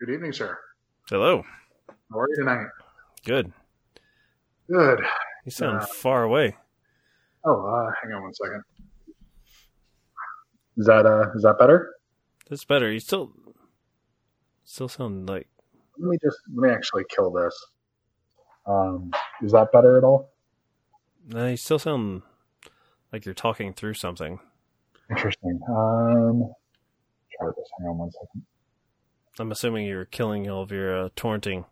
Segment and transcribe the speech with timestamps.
[0.00, 0.58] Good evening, sir.
[1.08, 1.42] Hello.
[2.10, 2.66] How are you tonight?
[3.24, 3.52] Good.
[4.70, 5.00] Good.
[5.44, 6.56] You sound Uh, far away.
[7.44, 8.62] Oh, uh, hang on one second.
[10.76, 11.94] Is that uh is that better?
[12.48, 12.90] That's better.
[12.90, 13.32] You still
[14.64, 15.48] still sound like
[15.98, 17.54] Let me just let me actually kill this.
[18.66, 19.10] Um,
[19.42, 20.32] is that better at all?
[21.26, 22.22] no, you still sound
[23.12, 24.38] like you're talking through something.
[25.10, 25.60] Interesting.
[25.68, 26.52] Um,
[27.36, 27.68] try this.
[27.78, 28.44] Hang on one second.
[29.40, 31.64] I'm assuming you're killing all of your uh, torrenting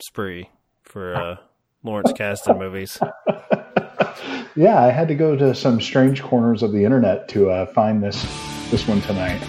[0.00, 0.50] spree
[0.82, 1.36] for uh,
[1.84, 2.98] Lawrence Kasdan movies.
[4.56, 8.02] yeah, I had to go to some strange corners of the internet to uh, find
[8.02, 8.20] this
[8.72, 9.40] this one tonight.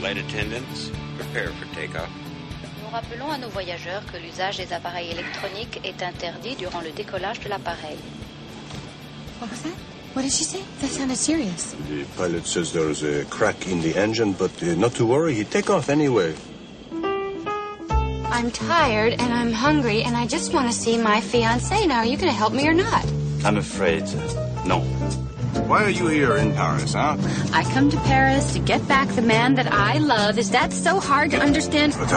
[0.00, 2.10] Flight attendants, prepare for takeoff.
[2.82, 7.38] Nous rappelons à nos voyageurs que l'usage des appareils électroniques est interdit durant le décollage
[7.38, 7.98] de l'appareil.
[9.38, 9.99] What was that?
[10.12, 10.62] What did she say?
[10.80, 11.72] That sounded serious.
[11.88, 15.44] The pilot says there's a crack in the engine, but uh, not to worry, he
[15.44, 16.34] take off anyway.
[18.32, 21.86] I'm tired and I'm hungry and I just want to see my fiance.
[21.86, 23.04] Now, are you going to help me or not?
[23.44, 24.80] I'm afraid, uh, no.
[25.66, 27.16] Why are you here in Paris, huh?
[27.52, 30.38] I come to Paris to get back the man that I love.
[30.38, 31.94] Is that so hard to understand?
[31.98, 32.16] But uh,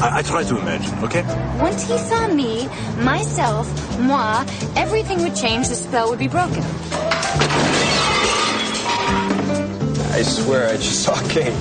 [0.00, 1.22] I, I try to imagine, okay?
[1.60, 2.68] Once he saw me,
[3.02, 3.68] myself,
[4.00, 4.44] moi,
[4.76, 5.68] everything would change.
[5.68, 6.62] The spell would be broken.
[10.12, 11.52] I swear I just saw Kate.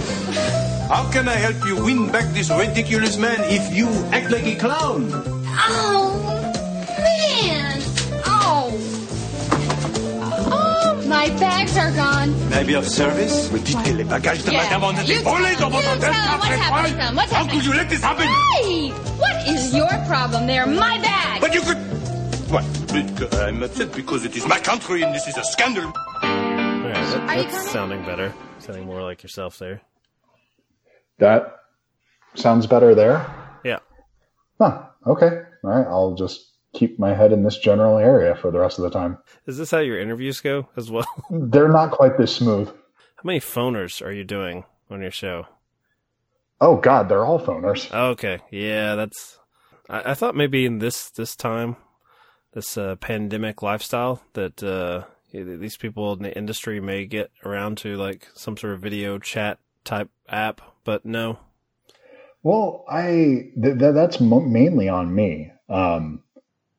[0.89, 4.55] How can I help you win back this ridiculous man if you act like a
[4.55, 5.09] clown?
[5.69, 6.15] Oh,
[6.97, 7.81] man!
[8.25, 8.71] Oh!
[10.51, 12.31] Oh, my bags are gone.
[12.49, 13.51] Maybe of service?
[13.51, 15.83] Me dites que les bagages de Yeah, madame ont été you volés tell dans votre
[15.83, 16.39] him, you hôtel tell him.
[16.39, 17.29] What's quatre happening, étoiles.
[17.29, 17.35] son?
[17.35, 18.27] How could you let this happen?
[18.27, 18.89] Hey!
[19.19, 20.47] What is your problem?
[20.47, 21.41] They're my bags!
[21.41, 21.77] But you could...
[22.49, 22.63] What?
[22.93, 25.91] Bec- I'm upset because it is my country and this is a scandal.
[27.07, 27.67] All right, that, Are you that's coming?
[27.73, 28.33] sounding better.
[28.59, 29.81] Sounding more like yourself there.
[31.19, 31.55] That
[32.35, 33.25] sounds better there.
[33.63, 33.79] Yeah.
[34.59, 34.83] Huh.
[35.05, 35.41] Okay.
[35.63, 35.87] All right.
[35.87, 39.17] I'll just keep my head in this general area for the rest of the time.
[39.45, 41.07] Is this how your interviews go as well?
[41.31, 42.67] They're not quite this smooth.
[42.67, 45.47] How many phoners are you doing on your show?
[46.59, 47.91] Oh God, they're all phoners.
[47.93, 49.37] Okay, yeah, that's.
[49.89, 51.75] I, I thought maybe in this this time,
[52.53, 55.03] this uh, pandemic lifestyle, that uh,
[55.43, 59.59] these people in the industry may get around to like some sort of video chat
[59.83, 61.39] type app, but no.
[62.43, 65.51] Well, I th- th- that's mo- mainly on me.
[65.69, 66.23] Um,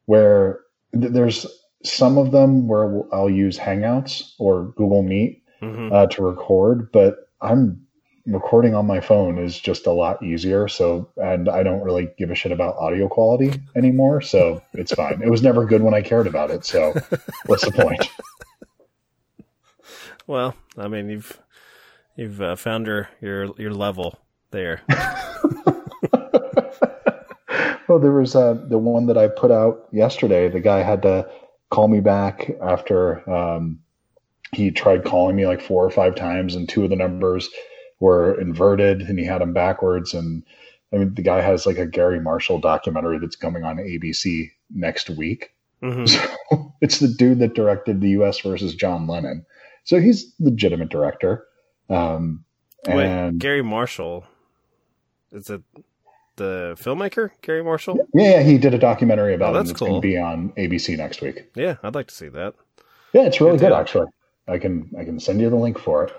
[0.07, 0.61] where
[0.99, 1.47] th- there's
[1.85, 7.29] some of them where I'll use Hangouts or Google Meet hmm uh, to record, but
[7.41, 7.87] I'm
[8.27, 10.69] recording on my phone is just a lot easier.
[10.69, 14.21] So, and I don't really give a shit about audio quality anymore.
[14.21, 15.23] So it's fine.
[15.23, 16.65] It was never good when I cared about it.
[16.65, 16.95] So
[17.47, 18.09] what's the point?
[20.29, 21.41] Well, I mean, you've
[22.17, 24.21] you've uh, found your your your level
[24.53, 24.83] there.
[27.89, 30.49] Well, there was uh, the one that I put out yesterday.
[30.51, 31.27] The guy had to
[31.71, 33.81] call me back after um,
[34.53, 37.49] he tried calling me like four or five times, and two of the numbers
[37.99, 40.13] were inverted, and he had them backwards.
[40.13, 40.43] And
[40.93, 45.09] I mean, the guy has like a Garry Marshall documentary that's coming on ABC next
[45.11, 45.55] week.
[45.83, 46.05] hmm
[46.51, 48.41] So it's the dude that directed the U.S.
[48.41, 49.47] versus John Lennon.
[49.89, 51.47] So he's legitimate director.
[51.89, 52.45] Um,
[52.87, 54.27] Wait, Garry Marshall,
[55.33, 55.63] is it
[56.37, 57.97] the filmmaker Garry Marshall?
[58.13, 60.03] yeah, yeah, he did a documentary about Oh, that's that's cool.
[60.03, 61.51] be on ABC next week.
[61.55, 62.53] Yeah, I'd like to see that.
[63.15, 64.09] Yeah, it's really Good good, actually.
[64.47, 66.13] I can I can send you the link for it.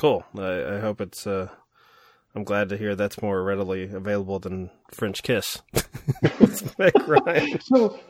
[0.00, 0.24] Cool.
[0.36, 1.24] I, I hope it's.
[1.24, 1.48] Uh,
[2.34, 5.62] I'm glad to hear that's more readily available than French Kiss.
[6.40, 7.60] With Meg Ryan.
[7.60, 8.00] So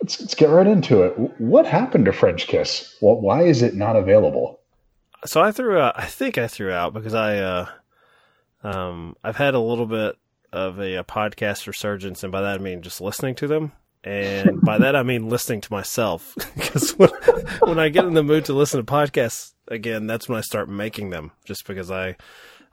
[0.00, 1.12] let's, let's get right into it.
[1.40, 2.96] What happened to French Kiss?
[3.00, 4.60] Well, why is it not available?
[5.24, 5.98] So I threw out.
[5.98, 7.38] I think I threw out because I.
[7.38, 7.66] Uh,
[8.62, 10.16] um, I've had a little bit
[10.52, 13.72] of a, a podcast resurgence, and by that I mean just listening to them.
[14.04, 17.10] And by that I mean listening to myself, because when,
[17.60, 20.68] when I get in the mood to listen to podcasts again, that's when I start
[20.68, 21.32] making them.
[21.44, 22.16] Just because I,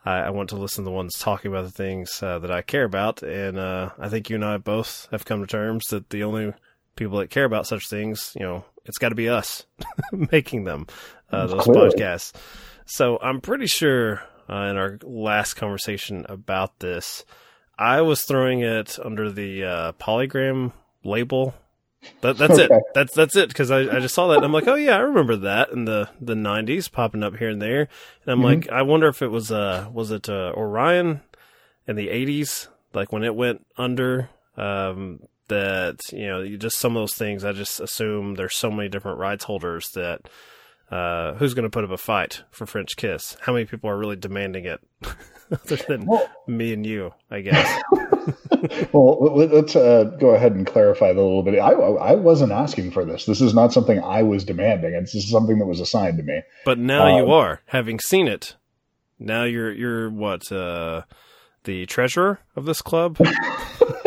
[0.06, 2.62] I, I want to listen to the ones talking about the things uh, that I
[2.62, 6.10] care about, and uh, I think you and I both have come to terms that
[6.10, 6.54] the only
[6.96, 9.66] people that care about such things, you know, it's got to be us
[10.12, 10.88] making them,
[11.32, 11.90] uh, those Clearly.
[11.90, 12.34] podcasts.
[12.86, 17.26] So I'm pretty sure uh, in our last conversation about this,
[17.78, 20.72] I was throwing it under the uh, polygram
[21.04, 21.56] label.
[22.22, 22.72] That, that's it.
[22.94, 23.48] That's that's it.
[23.48, 25.86] Because I, I just saw that and I'm like, oh yeah, I remember that in
[25.86, 27.88] the the '90s popping up here and there.
[28.26, 31.22] And I'm like, I wonder if it was uh was it uh, Orion
[31.88, 34.30] in the '80s, like when it went under.
[34.56, 37.44] Um, that you know, you just some of those things.
[37.46, 40.22] I just assume there's so many different rights holders that
[40.92, 43.38] uh, who's going to put up a fight for French Kiss?
[43.42, 44.80] How many people are really demanding it,
[45.52, 47.14] other than Well- me and you?
[47.32, 47.82] I guess.
[48.92, 51.60] Well, let- let's uh, go ahead and clarify that a little bit.
[51.60, 53.26] I, I wasn't asking for this.
[53.26, 54.94] This is not something I was demanding.
[54.96, 56.42] It's just something that was assigned to me.
[56.66, 58.56] But now you Um, are, having seen it.
[59.20, 61.04] Now you're you're what uh,
[61.66, 63.18] the treasurer of this club.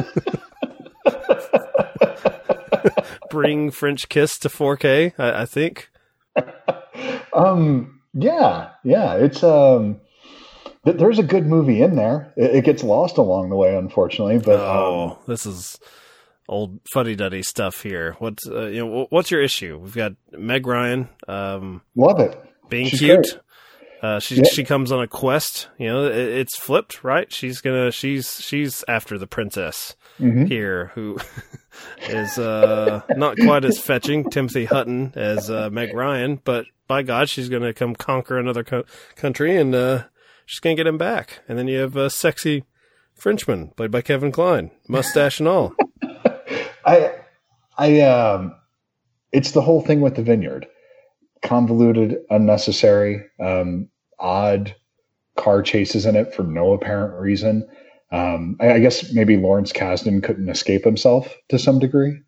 [3.30, 5.12] Bring French Kiss to 4K.
[5.19, 5.90] I, I think.
[7.32, 9.14] Um, yeah, yeah.
[9.14, 10.00] It's um,
[10.84, 12.32] th- there's a good movie in there.
[12.36, 14.38] It, it gets lost along the way, unfortunately.
[14.38, 15.78] But um, Oh, this is
[16.48, 18.16] old fuddy duddy stuff here.
[18.19, 19.78] What's uh, you know what's your issue?
[19.78, 22.40] We've got Meg Ryan um, love it.
[22.69, 23.22] being She's cute.
[23.22, 23.40] great.
[24.03, 24.45] Uh, she Yeah.
[24.53, 25.69] she comes on a quest.
[25.79, 27.33] You know, it, it's flipped, right?
[27.33, 30.47] She's gonna she's she's after the princess Mhm.
[30.49, 31.19] here, who
[32.09, 37.29] is uh, not quite as fetching Timothy Hutton as uh, Meg Ryan, but by God,
[37.29, 38.85] she's gonna come conquer another co-
[39.17, 40.05] country and uh,
[40.47, 41.41] she's gonna get him back.
[41.49, 42.65] And then you have a sexy
[43.15, 45.75] Frenchman played by Kevin Kline, mustache and all.
[46.87, 47.15] I,
[47.77, 48.55] I, um,
[49.33, 50.67] it's the whole thing with the vineyard.
[51.43, 53.88] Convoluted, unnecessary, um,
[54.19, 54.75] odd
[55.37, 57.69] car chases in it for no apparent reason.
[58.11, 62.20] Um, I, I guess maybe Lawrence Kasdan couldn't escape himself to some degree.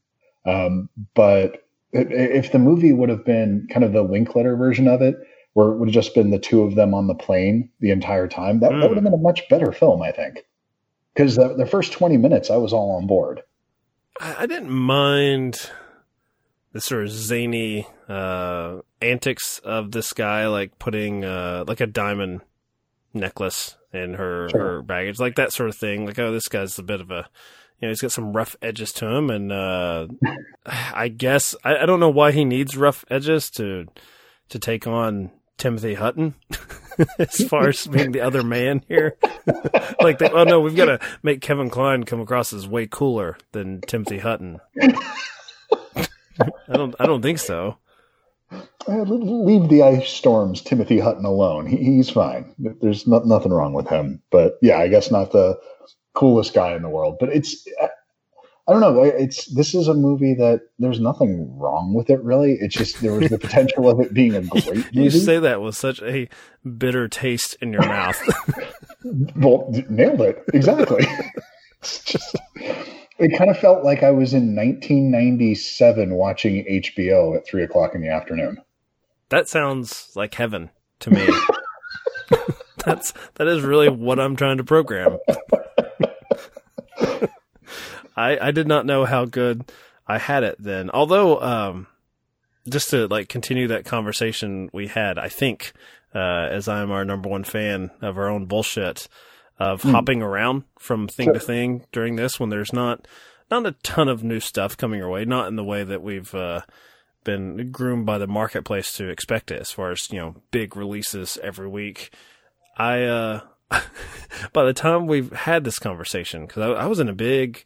[0.47, 5.17] Um, but if the movie would have been kind of the Linklater version of it,
[5.55, 8.29] where it would have just been the two of them on the plane the entire
[8.29, 10.45] time, that, that would have been a much better film, I think.
[11.15, 13.43] Because the, the first 20 minutes, I was all on board.
[14.21, 15.71] I, I didn't mind
[16.73, 22.43] the sort of zany uh, antics of this guy, like putting uh, like a diamond
[23.13, 24.61] necklace in her Sure.
[24.61, 26.07] her baggage, like that sort of thing.
[26.07, 27.29] Like, oh, this guy's a bit of a,
[27.81, 30.07] you know, he's got some rough edges to him, and uh,
[30.67, 33.87] I guess I, I don't know why he needs rough edges to
[34.51, 36.35] to take on Timothy Hutton.
[37.19, 39.17] as far as being the other man here,
[40.01, 43.39] like, they, oh no, we've got to make Kevin Kline come across as way cooler
[43.53, 44.61] than Timothy Hutton.
[46.69, 47.77] I don't, I don't think so.
[48.89, 51.67] Uh, leave the ice storms Timothy Hutton alone.
[51.67, 52.55] He, he's fine.
[52.59, 54.23] There's not, nothing wrong with him.
[54.31, 55.61] But yeah, I guess not the
[56.15, 57.17] coolest guy in the world.
[57.21, 57.89] But it's I,
[58.71, 59.03] I don't know.
[59.03, 62.53] It's this is a movie that there's nothing wrong with it really.
[62.61, 64.89] It's just there was the potential of it being a great movie.
[64.93, 66.29] You say that with such a
[66.79, 68.21] bitter taste in your mouth.
[69.37, 71.05] well, nailed it exactly.
[71.81, 72.37] it's just
[73.21, 78.01] it kind of felt like I was in 1997 watching HBO at three o'clock in
[78.01, 78.61] the afternoon.
[79.29, 80.71] that sounds like heaven
[81.01, 81.29] to me.
[82.85, 85.19] That's that is really what I'm trying to program.
[88.17, 89.71] I I did not know how good
[90.07, 90.91] I had it then.
[90.91, 91.87] Although um
[92.69, 95.73] just to like continue that conversation we had, I think
[96.15, 99.09] uh as I'm our number one fan of our own bullshit
[99.61, 103.07] of hopping around from thing to thing during this when there's not
[103.51, 106.35] not a ton of new stuff coming our way, not in the way that we've
[106.35, 106.63] uh
[107.25, 111.39] been groomed by the marketplace to expect it as far as, you know, big releases
[111.43, 112.11] every week.
[112.77, 113.41] I, uh,
[114.53, 117.65] by the time we've had this conversation, cause I, I was in a big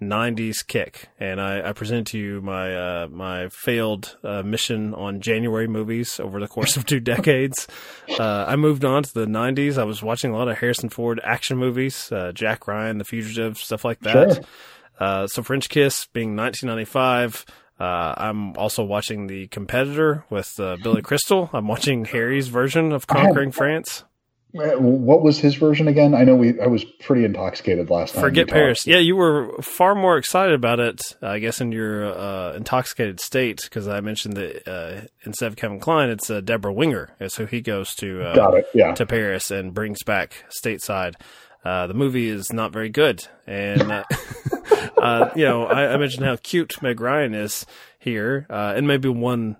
[0.00, 5.20] 90s kick and I, I presented to you my, uh, my failed, uh, mission on
[5.20, 7.66] January movies over the course of two decades.
[8.18, 9.78] Uh, I moved on to the 90s.
[9.78, 13.58] I was watching a lot of Harrison Ford action movies, uh, Jack Ryan, The Fugitive,
[13.58, 14.34] stuff like that.
[14.34, 14.44] Sure.
[14.98, 17.44] Uh, so French Kiss being 1995.
[17.78, 21.50] Uh, I'm also watching The Competitor with uh, Billy Crystal.
[21.52, 24.04] I'm watching Harry's version of Conquering France.
[24.56, 26.14] Uh, What was his version again?
[26.14, 26.60] I know we.
[26.60, 28.22] I was pretty intoxicated last time.
[28.22, 28.48] Forget.
[28.48, 28.86] Paris.
[28.86, 33.62] Yeah, you were far more excited about it, I guess, in your uh, intoxicated state
[33.64, 37.10] because I mentioned that uh, instead of Kevin Kline, it's uh, Debra Winger.
[37.28, 38.66] So he goes to uh, Got it.
[38.74, 38.94] Yeah.
[38.94, 41.14] to Paris and brings back stateside.
[41.64, 44.04] Uh, the movie is not very good, and uh,
[44.98, 47.64] uh, you know I, I mentioned how cute Meg Ryan is
[47.98, 49.56] here, uh, and maybe one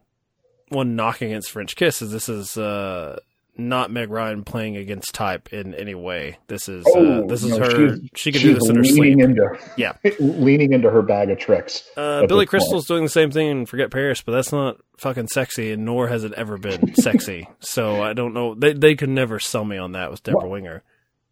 [0.68, 3.18] one knock against French Kiss is this is uh,
[3.56, 6.38] not Meg Ryan playing against type in any way.
[6.48, 7.96] This is uh, Oh, this is no, her.
[8.16, 9.20] She can do this in her sleep.
[9.20, 9.92] Into, Yeah.
[10.18, 11.88] leaning into her bag of tricks.
[11.96, 12.48] Uh, Billy this point.
[12.50, 16.08] Crystal's doing the same thing in Forget Paris, but that's not fucking sexy, and nor
[16.08, 17.48] has it ever been sexy.
[17.60, 18.54] So I don't know.
[18.54, 20.82] They they could never sell me on that with Debra Winger.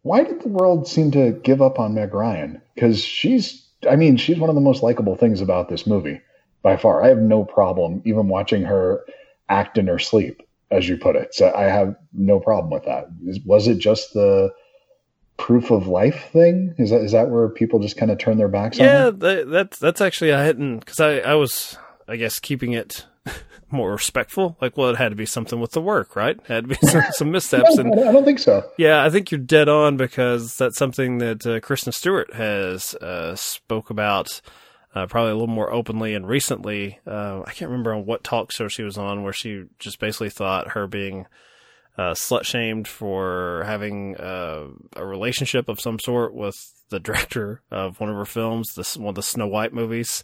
[0.03, 2.61] Why did the world seem to give up on Meg Ryan?
[2.75, 6.19] Because she's, I mean, she's one of the most likable things about this movie
[6.61, 7.01] by far.
[7.03, 9.05] I have no problem even watching her
[9.47, 10.41] act in her sleep,
[10.73, 11.33] as you put it.
[11.33, 13.05] So I have no problem with that.
[13.27, 14.51] Is- Was it just the
[15.37, 16.73] proof of life thing?
[16.77, 19.11] Is that is that where people just kind of turn their backs on Yeah, her?
[19.11, 21.77] that, that's that's actually I hadn't because I I was
[22.07, 23.05] I guess keeping it
[23.71, 24.57] more respectful.
[24.61, 26.37] Like, well, it had to be something with the work, right?
[26.37, 27.75] It had to be some, some missteps.
[27.77, 28.63] No, And I don't think so.
[28.77, 33.35] yeah, I think you're dead on because that's something that uh, Kristen Stewart has uh,
[33.35, 34.41] spoke about
[34.95, 36.99] uh, probably a little more openly and recently.
[37.05, 40.29] Uh, I can't remember on what talk show she was on where she just basically
[40.29, 41.25] thought her being
[41.97, 46.55] uh, slut shamed for having uh, a relationship of some sort with
[46.89, 50.23] the director of one of her films, this one of the Snow White movies.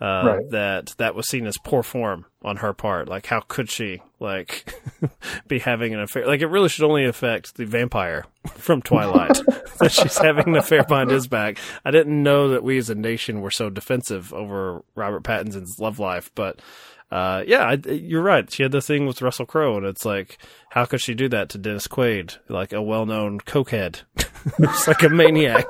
[0.00, 0.50] Uh, Right.
[0.50, 3.06] that that was seen as poor form on her part.
[3.06, 4.74] Like, how could she like
[5.46, 6.26] be having an affair?
[6.26, 9.38] Like, it really should only affect the vampire from Twilight
[9.78, 11.58] that she's having an affair behind his back.
[11.84, 15.98] I didn't know that we as a nation were so defensive over Robert Pattinson's love
[15.98, 16.60] life, but
[17.10, 18.50] uh, yeah, I, you're right.
[18.50, 20.38] She had the thing with Russell Crowe, and it's like,
[20.70, 24.02] how could she do that to Dennis Quaid, like a well-known cokehead,
[24.60, 25.66] it's like a maniac?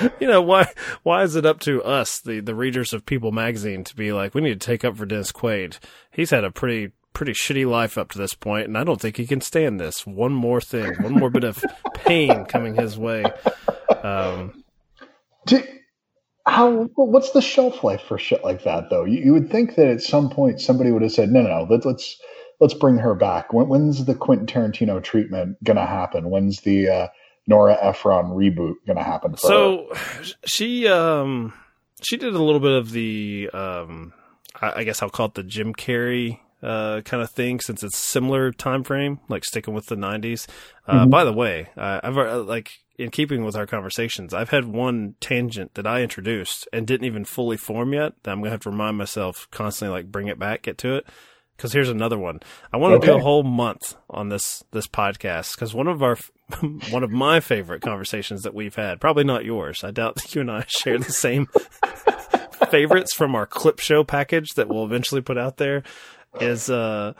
[0.20, 0.72] you know why?
[1.02, 4.34] Why is it up to us, the the readers of People magazine, to be like,
[4.34, 5.78] we need to take up for Dennis Quaid?
[6.10, 9.16] He's had a pretty pretty shitty life up to this point, and I don't think
[9.16, 10.06] he can stand this.
[10.06, 11.62] One more thing, one more bit of
[11.94, 13.24] pain coming his way.
[14.02, 14.64] Um,
[15.46, 15.62] Do,
[16.46, 16.84] how?
[16.94, 19.04] What's the shelf life for shit like that, though?
[19.04, 21.66] You, you would think that at some point somebody would have said, "No, no, no.
[21.68, 22.20] Let's let's
[22.60, 26.30] let's bring her back." When, when's the Quentin Tarantino treatment gonna happen?
[26.30, 27.08] When's the uh,
[27.46, 29.34] Nora Ephron reboot gonna happen?
[29.36, 29.48] For her?
[29.48, 31.52] So she um
[32.02, 34.12] she did a little bit of the um
[34.60, 37.96] I, I guess I'll call it the Jim Carrey uh kind of thing since it's
[37.96, 40.46] similar time frame like sticking with the 90s.
[40.86, 42.16] Uh by the way, uh, I've
[42.46, 42.70] like
[43.00, 47.24] in keeping with our conversations, I've had one tangent that I introduced and didn't even
[47.24, 50.38] fully form yet that I'm going to have to remind myself constantly like bring it
[50.38, 51.06] back, get to it.
[51.60, 52.40] Cause here's another one.
[52.72, 55.56] I want to do a whole month on this, this podcast.
[55.58, 56.16] Cause one of our,
[56.90, 59.84] one of my favorite conversations that we've had, probably not yours.
[59.84, 61.48] I doubt that you and I share the same
[62.70, 65.82] favorites from our clip show package that we'll eventually put out there
[66.40, 67.12] is, uh,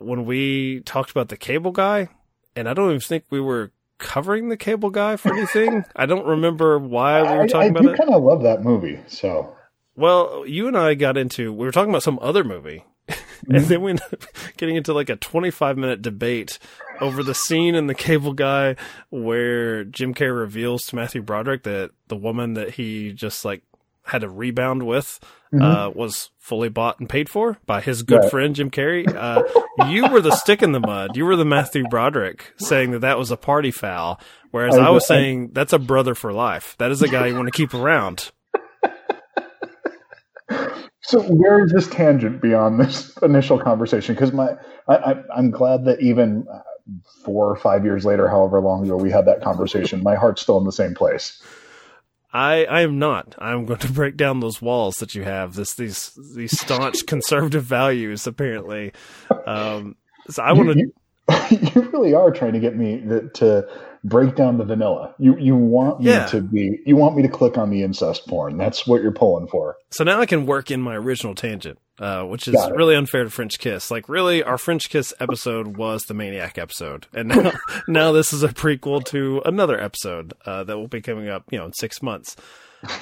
[0.00, 2.08] when we talked about the cable guy
[2.56, 5.84] and I don't even think we were covering the cable guy for anything.
[5.94, 7.96] I don't remember why we were talking I about do it.
[7.98, 8.98] kind of love that movie.
[9.06, 9.54] So
[9.94, 12.84] Well, you and I got into we were talking about some other movie,
[13.48, 14.22] and then we ended up
[14.56, 16.58] getting into like a twenty-five minute debate
[17.00, 18.76] over the scene in the Cable Guy
[19.10, 23.62] where Jim Carrey reveals to Matthew Broderick that the woman that he just like
[24.04, 25.18] had a rebound with
[25.58, 28.30] uh, was fully bought and paid for by his good Right.
[28.30, 29.06] friend Jim Carrey.
[29.08, 29.42] Uh,
[29.88, 31.16] you were the stick in the mud.
[31.16, 34.90] You were the Matthew Broderick saying that that was a party foul, whereas I- I
[34.90, 36.74] was saying that's a brother for life.
[36.78, 38.30] That is a guy you want to keep around.
[41.06, 44.14] So where is this tangent beyond this initial conversation?
[44.14, 44.52] Because my,
[44.88, 46.60] I, I, I'm glad that even uh,
[47.24, 50.56] four or five years later, however long ago we had that conversation, my heart's still
[50.58, 51.42] in the same place.
[52.32, 53.34] I, I am not.
[53.38, 55.54] I'm going to break down those walls that you have.
[55.54, 58.92] This these these staunch conservative values apparently.
[59.46, 59.96] Um,
[60.28, 60.78] so I want to.
[60.78, 60.92] You,
[61.74, 63.02] you, really are trying to get me
[63.34, 63.68] to
[64.04, 65.14] break down the vanilla.
[65.18, 66.26] You you want me Yeah.
[66.26, 68.58] to be you want me to click on the incest porn.
[68.58, 69.76] That's what you're pulling for.
[69.90, 73.30] So now I can work in my original tangent, uh, which is really unfair to
[73.30, 73.90] French Kiss.
[73.90, 77.52] Like, really, our French Kiss episode was the Maniac episode, and now
[77.88, 81.58] now this is a prequel to another episode uh, that will be coming up, you
[81.58, 82.36] know, in six months.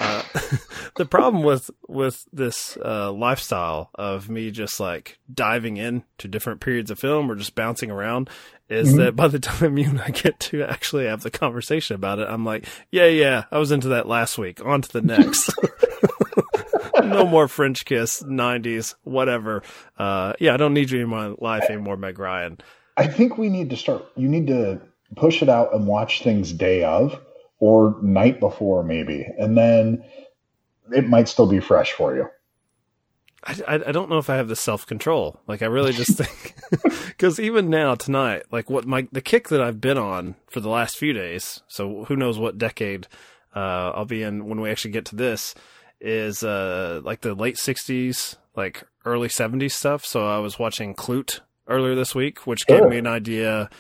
[0.00, 0.22] Uh,
[0.96, 6.60] the problem with with this uh, lifestyle of me just like diving in to different
[6.60, 8.30] periods of film or just bouncing around
[8.68, 12.18] is that by the time you and I get to actually have the conversation about
[12.18, 14.64] it, I'm like, yeah, yeah, I was into that last week.
[14.64, 15.52] On to the next.
[17.02, 19.62] no more French kiss, 90s, whatever.
[19.98, 22.58] Uh, yeah, I don't need you in my life anymore, Meg Ryan.
[22.96, 24.04] I think we need to start.
[24.16, 24.80] You need to
[25.16, 27.20] push it out and watch things day of
[27.62, 30.02] or night before, maybe, and then
[30.92, 32.28] it might still be fresh for you.
[33.44, 35.38] I, I, don't know if I have the self control.
[35.46, 36.56] Like, I really just think,
[37.06, 40.68] because even now, tonight, like what my, the kick that I've been on for the
[40.68, 43.06] last few days, so who knows what decade,
[43.54, 45.54] uh, I'll be in when we actually get to this,
[46.00, 50.04] is, uh, like the late 60s, like early 70s stuff.
[50.04, 51.38] So I was watching Klute
[51.68, 52.90] earlier this week, which gave Sure.
[52.90, 53.70] me an idea,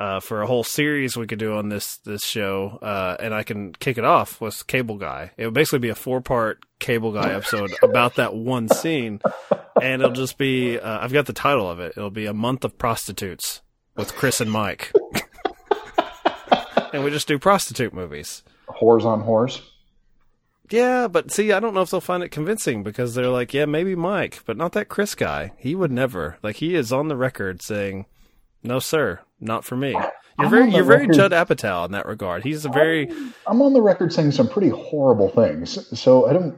[0.00, 2.78] uh, for a whole series we could do on this, this show.
[2.80, 5.30] Uh, and I can kick it off with Cable Guy.
[5.36, 9.20] It would basically be a four part Cable Guy episode about that one scene.
[9.80, 11.92] And it'll just be, uh, I've got the title of it.
[11.96, 13.60] It'll be A Month of Prostitutes
[13.94, 14.90] with Chris and Mike.
[16.94, 18.42] and we just do prostitute movies.
[18.68, 19.60] Whores on whores.
[20.70, 23.66] Yeah, but see, I don't know if they'll find it convincing because they're like, yeah,
[23.66, 25.52] maybe Mike, but not that Chris guy.
[25.58, 26.38] He would never.
[26.42, 28.06] Like, he is on the record saying,
[28.62, 29.92] no, sir, not for me.
[29.92, 32.44] You're I'm very, you're very record- Judd Apatow in that regard.
[32.44, 33.10] He's a very,
[33.46, 36.56] I'm on the record saying some pretty horrible things, so I don't.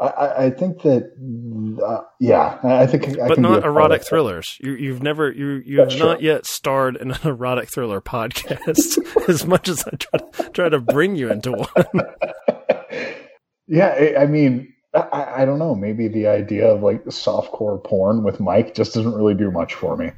[0.00, 1.12] I- I, think that,
[1.86, 4.58] uh, yeah, I think, I but not erotic thrillers.
[4.60, 6.26] You, you've never you you have not true.
[6.26, 8.98] yet starred in an erotic thriller podcast.
[9.28, 12.06] as much as I try to, try to bring you into one.
[13.68, 15.74] Yeah, I, I mean, I, I don't know.
[15.74, 19.96] Maybe the idea of like softcore porn with Mike just doesn't really do much for
[19.96, 20.10] me.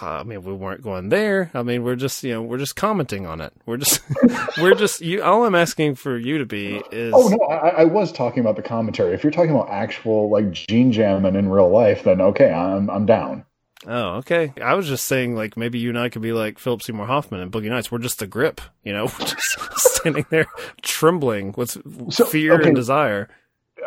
[0.00, 1.50] Well, I mean, we weren't going there.
[1.52, 3.52] I mean, we're just you know we're just commenting on it.
[3.66, 4.00] We're just
[4.60, 5.22] we're just you.
[5.22, 8.56] All I'm asking for you to be is Oh no, I, I was talking about
[8.56, 9.12] the commentary.
[9.14, 13.06] If you're talking about actual like gene jamming in real life, then okay, I'm I'm
[13.06, 13.44] down.
[13.84, 14.52] Oh, okay.
[14.62, 17.40] I was just saying, like, maybe you and I could be like Philip Seymour Hoffman
[17.40, 17.90] and Boogie Nights.
[17.90, 19.58] We're just the grip, you know, We're just
[19.96, 20.46] standing there
[20.82, 21.78] trembling with
[22.10, 22.68] So, fear okay.
[22.68, 23.28] and desire.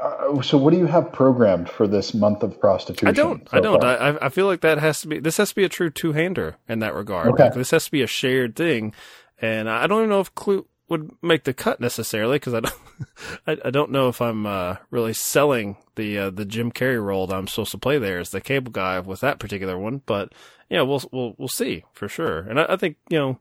[0.02, 3.08] Uh, so, what do you have programmed for this month of prostitution?
[3.08, 3.50] I don't.
[3.50, 3.82] so I don't.
[3.82, 3.98] far?
[3.98, 5.20] I, I- I feel like that has to be.
[5.20, 7.28] This has to be a true two hander in that regard.
[7.30, 7.44] Okay.
[7.46, 8.94] Like, this has to be a shared thing,
[9.42, 12.76] and I don't even know if Klute would make the cut necessarily because I don't.
[13.48, 17.28] I, I don't know if I'm uh, really selling the uh, the Jim Carrey role
[17.28, 20.02] that I'm supposed to play there as the cable guy with that particular one.
[20.06, 20.34] But
[20.70, 22.40] yeah, we'll we'll we'll see for sure.
[22.40, 23.40] And I, I think you know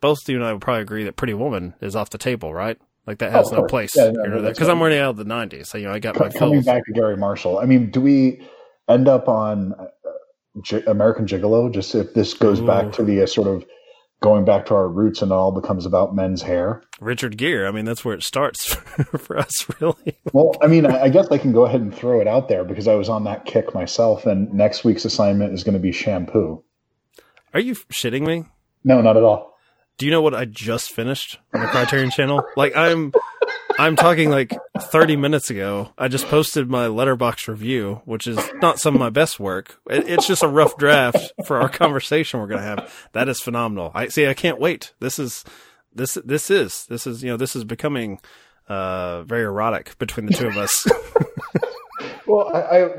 [0.00, 2.78] both you and I would probably agree that Pretty Woman is off the table, right?
[3.06, 5.24] Like that has Oh, no place Yeah, no, no, because I'm already out of the
[5.24, 5.66] '90s.
[5.66, 6.64] So you know I got my Co- coming fills.
[6.66, 7.58] back to Garry Marshall.
[7.58, 8.40] I mean, do we
[8.88, 9.86] end up on uh,
[10.62, 11.72] J- American Gigolo?
[11.72, 12.66] Just if this goes Ooh.
[12.66, 13.64] back to the uh, sort of
[14.22, 16.82] going back to our roots and it all becomes about men's hair.
[16.98, 17.66] Richard Gere.
[17.66, 18.74] I mean, that's where it starts
[19.18, 20.16] for us, really.
[20.32, 22.64] Well, I mean, I I guess I can go ahead and throw it out there
[22.64, 25.92] because I was on that kick myself, and next week's assignment is going to be
[25.92, 26.62] shampoo.
[27.52, 28.46] Are you shitting me?
[28.82, 29.53] No, not at all.
[29.98, 32.42] Do you know what I just finished on the Criterion channel?
[32.56, 33.12] Like I'm
[33.78, 35.92] I'm talking like 30 minutes ago.
[35.96, 39.80] I just posted my Letterboxd review, which is not some of my best work.
[39.88, 43.08] It, it's just a rough draft for our conversation we're going to have.
[43.12, 43.92] That is phenomenal.
[43.94, 44.94] I see I can't wait.
[45.00, 45.44] This is
[45.92, 48.20] this this is this is you know this is becoming
[48.68, 50.86] uh very erotic between the two of us.
[52.26, 52.90] Well, I, I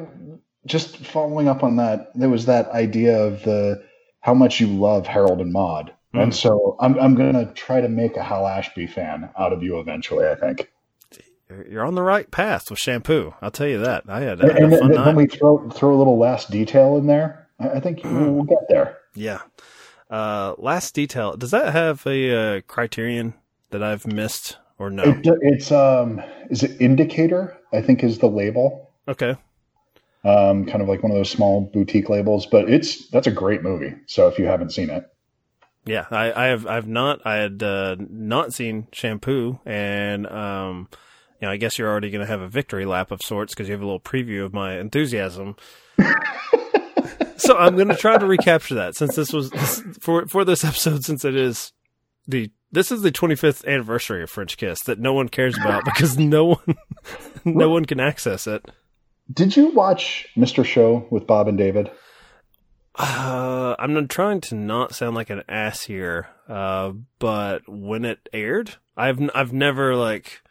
[0.66, 2.12] just following up on that.
[2.16, 3.84] There was that idea of the
[4.22, 6.24] how much you love Harold and Maude, Mm.
[6.24, 9.64] and so I'm I'm going to try to make a Hal Ashby fan out of
[9.64, 10.28] you eventually.
[10.28, 10.72] I think.
[11.70, 13.36] You're on the right path with shampoo.
[13.40, 14.06] I'll tell you that.
[14.08, 16.18] I had, I had And, a and fun then when we throw throw a little
[16.18, 18.98] last detail in there, I, I think we'll get there.
[19.14, 19.42] Yeah.
[20.10, 21.36] Uh, last detail.
[21.38, 23.36] Does that have a uh, criterion
[23.70, 25.04] that I've missed or no?
[25.04, 27.56] It, it's um, is it Indicator?
[27.72, 28.92] I think is the label.
[29.08, 29.36] Okay.
[30.24, 33.62] Um, kind of like one of those small boutique labels, but it's that's a great
[33.62, 33.94] movie.
[34.08, 35.06] So if you haven't seen it,
[35.86, 40.90] Yeah, I, I have I've not I had uh, not seen shampoo, and um,
[41.40, 43.68] you know I guess you're already going to have a victory lap of sorts because
[43.68, 45.56] you have a little preview of my enthusiasm.
[47.38, 50.66] so I'm going to try to recapture that since this was this, for for this
[50.66, 51.72] episode since it is
[52.28, 56.18] the this is the 25th anniversary of French Kiss that no one cares about because
[56.18, 56.76] no one
[57.46, 58.66] no one can access it.
[59.32, 60.66] did you watch Mr.
[60.66, 61.92] Show with Bob and David?
[62.98, 68.30] Uh, I'm not trying to not sound like an ass here, uh, but when it
[68.32, 70.42] aired, I've I've never like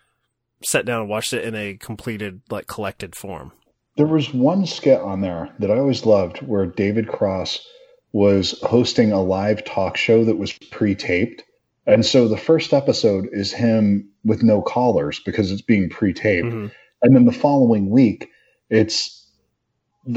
[0.62, 3.52] sat down and watched it in a completed like collected form.
[3.96, 7.66] There was one skit on there that I always loved where David Cross
[8.12, 11.42] was hosting a live talk show that was pre-taped.
[11.86, 16.46] And so the first episode is him with no callers because it's being pre-taped.
[16.46, 16.72] Mhm.
[17.02, 18.28] And then the following week,
[18.70, 19.23] it's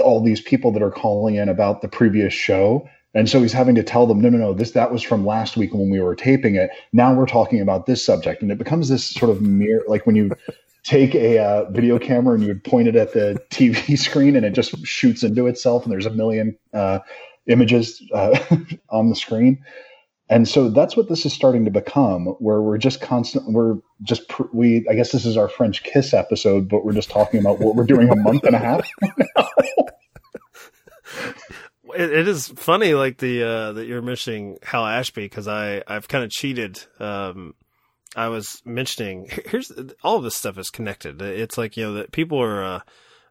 [0.02, 2.88] all these people that are calling in about the previous show.
[3.14, 5.58] And so he's having to tell them, no, no, no, this that was from last
[5.58, 6.70] week when we were taping it.
[6.94, 10.16] Now we're talking about this subject, and it becomes this sort of mirror, like when
[10.16, 10.32] you
[10.84, 14.46] take a uh, video camera and you would point it at the TV screen, and
[14.46, 17.00] it just shoots into itself, and there's a million uh,
[17.48, 18.38] images uh,
[18.90, 19.64] on the screen.
[20.30, 23.50] And so that's what this is starting to become, where we're just constant.
[23.52, 24.86] We're just pr- we.
[24.90, 27.86] I guess this is our French kiss episode, but we're just talking about what we're
[27.86, 28.88] doing a month and a half.
[31.96, 36.08] It, it is funny, like the uh, that you're mentioning Hal Ashby because I I've
[36.08, 36.84] kind of cheated.
[37.00, 37.56] Um,
[38.16, 39.72] I was mentioning here's
[40.04, 41.22] all of this stuff is connected.
[41.22, 42.64] It's like you know that people are.
[42.64, 42.80] Uh,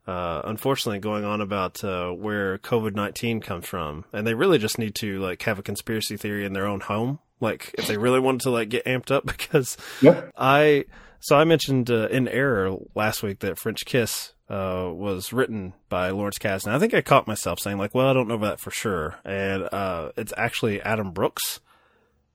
[0.06, 4.78] uh, unfortunately going on about uh, where COVID nineteen comes from, and they really just
[4.78, 7.18] need to like have a conspiracy theory in their own home.
[7.40, 10.32] Like if they really wanted to like get amped up, because Yep.
[10.36, 10.84] I
[11.20, 16.10] so I mentioned uh, in error last week that French Kiss uh, was written by
[16.10, 16.72] Lawrence Kasdan.
[16.72, 19.68] I think I caught myself saying like, well, I don't know that for sure, and
[19.72, 21.60] uh, it's actually Adam Brooks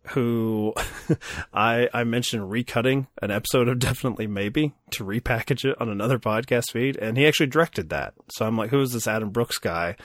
[0.10, 0.74] who
[1.54, 6.72] I I mentioned recutting an episode of Definitely Maybe to repackage it on another podcast
[6.72, 8.14] feed, and he actually directed that.
[8.32, 9.96] So I'm like, who is this Adam Brooks guy?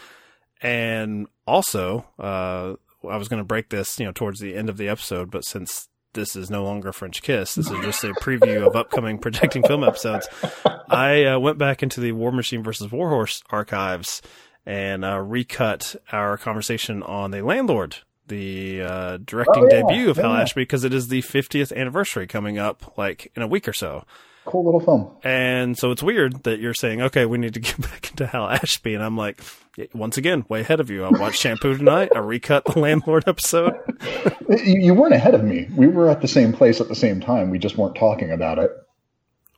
[0.62, 2.74] And also, uh,
[3.08, 5.44] I was going to break this, you know, towards the end of the episode, but
[5.44, 7.54] since this is no longer French Kiss.
[7.54, 10.26] This is just a preview of upcoming projecting film episodes.
[10.88, 14.22] I uh, went back into the War Machine versus Warhorse archives
[14.64, 20.16] and uh, recut our conversation on the Landlord, the uh, directing Oh, yeah, debut of
[20.16, 20.32] Hal.
[20.32, 24.04] Ashby, because it is the 50th anniversary coming up, like in a week or so.
[24.44, 25.10] Cool little film.
[25.24, 28.48] And so it's weird that you're saying, okay, we need to get back into Hal
[28.48, 28.94] Ashby.
[28.94, 29.40] And I'm like,
[29.92, 31.04] once again, way ahead of you.
[31.04, 32.10] I watched Shampoo tonight.
[32.14, 33.74] I recut the Landlord episode.
[34.48, 35.66] You, you weren't ahead of me.
[35.74, 37.50] We were at the same place at the same time.
[37.50, 38.70] We just weren't talking about it.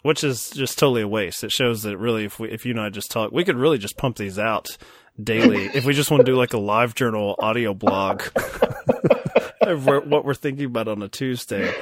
[0.01, 1.45] which is just totally a waste.
[1.45, 3.77] It shows that really, if we, if you and I just talk, we could really
[3.77, 4.79] just pump these out
[5.23, 5.67] daily.
[5.75, 8.23] if we just want to do like a live journal audio blog
[9.63, 11.73] of what we're thinking about on a Tuesday,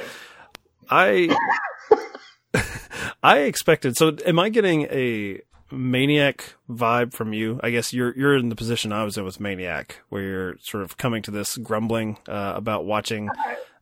[0.89, 1.35] I
[3.23, 3.97] I expected.
[3.97, 7.59] So, am I getting a maniac vibe from you?
[7.63, 10.83] I guess you're you're in the position I was in with maniac, where you're sort
[10.83, 13.29] of coming to this grumbling uh, about watching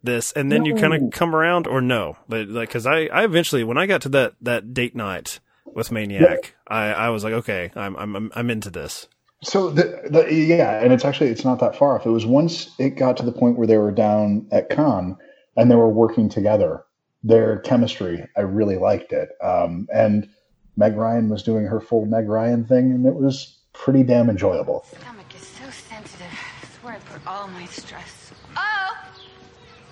[0.04, 2.18] this, and then you kind of come around, or no?
[2.28, 5.92] But like, because I I eventually when I got to that that date night with
[5.92, 9.08] maniac, I I was like, okay, I'm I'm I'm- I'm into this.
[9.44, 12.06] So the, the yeah, and it's actually it's not that far off.
[12.06, 15.18] It was once it got to the point where they were down at Cannes
[15.56, 16.84] and they were working together.
[17.24, 19.30] Their chemistry, I really liked it.
[19.44, 20.30] Um, and
[20.78, 24.86] Meg Ryan was doing her full Meg Ryan thing, and it was pretty damn enjoyable.
[25.00, 26.28] Stomach is so sensitive.
[26.32, 28.32] I where I put all my stress.
[28.56, 28.96] Oh,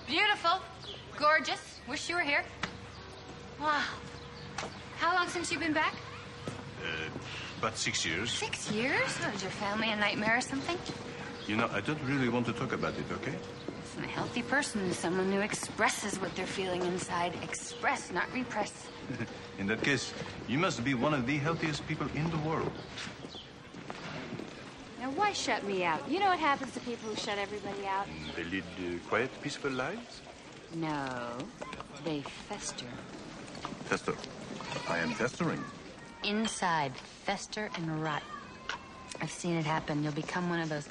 [0.08, 0.60] beautiful,
[1.18, 1.80] gorgeous.
[1.88, 2.44] Wish you were here.
[3.60, 3.84] Wow.
[4.98, 5.96] How long since you've been back?
[7.64, 8.30] About six years.
[8.30, 9.18] Six years?
[9.32, 10.78] Was your family a nightmare or something?
[11.48, 13.36] You know, I don't really want to talk about it, okay?
[14.04, 17.32] A healthy person is someone who expresses what they're feeling inside.
[17.42, 18.74] Express, not repress.
[19.60, 20.14] In that case,
[20.50, 22.74] you must be one of the healthiest people in the world.
[25.00, 26.02] Now, why shut me out?
[26.12, 28.08] You know what happens to people who shut everybody out?
[28.36, 30.20] They lead uh, quiet, peaceful lives.
[30.76, 31.38] No,
[32.04, 32.92] they fester.
[33.86, 34.16] Fester.
[34.90, 35.64] I am festering.
[36.24, 36.94] Inside,
[37.26, 38.24] fester and rot.
[39.22, 40.04] I've seen it happen.
[40.04, 40.88] You'll become one of those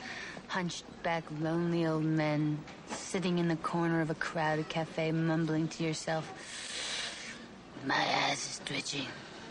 [0.49, 2.59] hunched back, lonely old men
[2.91, 6.31] sitting in the corner of a crowded cafe, mumbling to yourself,
[7.87, 9.07] My ass is twitching.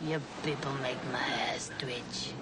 [0.06, 2.34] You people make my ass twitch.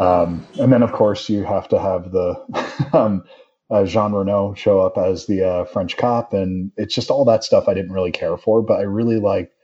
[0.00, 3.24] Um, and then, of course, you have to have the um,
[3.70, 7.44] uh, Jean Reno show up as the uh, French cop, and it's just all that
[7.44, 9.54] stuff I didn't really care for, but I really liked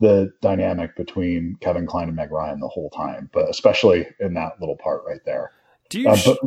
[0.00, 4.60] the dynamic between Kevin Kline and Meg Ryan the whole time, but especially in that
[4.60, 5.52] little part right there.
[5.88, 6.38] Do you Uh, but-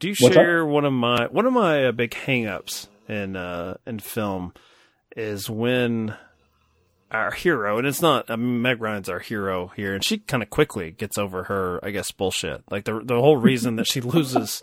[0.00, 0.32] do you that?
[0.32, 4.52] share one of my one of my uh, big hangups in uh, in film
[5.16, 6.14] is when
[7.10, 10.42] our hero, and it's not I mean, Meg Ryan's our hero here, and she kind
[10.42, 12.62] of quickly gets over her, I guess, bullshit.
[12.70, 14.62] Like the the whole reason that she loses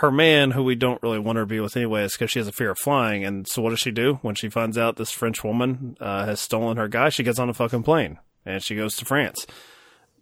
[0.00, 2.38] her man, who we don't really want her to be with anyway, is because she
[2.38, 3.24] has a fear of flying.
[3.24, 6.40] And so, what does she do when she finds out this French woman uh, has
[6.40, 7.08] stolen her guy?
[7.10, 9.46] She gets on a fucking plane and she goes to France.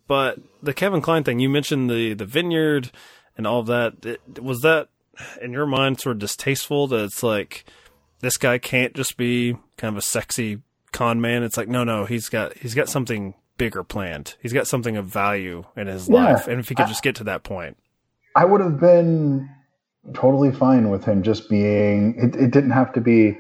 [0.07, 2.91] But the Kevin Kline thing, you mentioned the the vineyard
[3.37, 4.05] and all that.
[4.05, 4.89] It, was that
[5.43, 7.65] in your mind sort of distasteful that it's like
[8.21, 10.61] this guy can't just be kind of a sexy
[10.93, 11.43] con man?
[11.43, 14.35] It's like no, no, he's got he's got something bigger planned.
[14.41, 16.15] He's got something of value in his Yeah.
[16.25, 17.77] life, and if he could just get to that point,
[18.35, 19.49] I would have been
[20.15, 22.15] totally fine with him just being.
[22.19, 23.37] It, it didn't have to be, you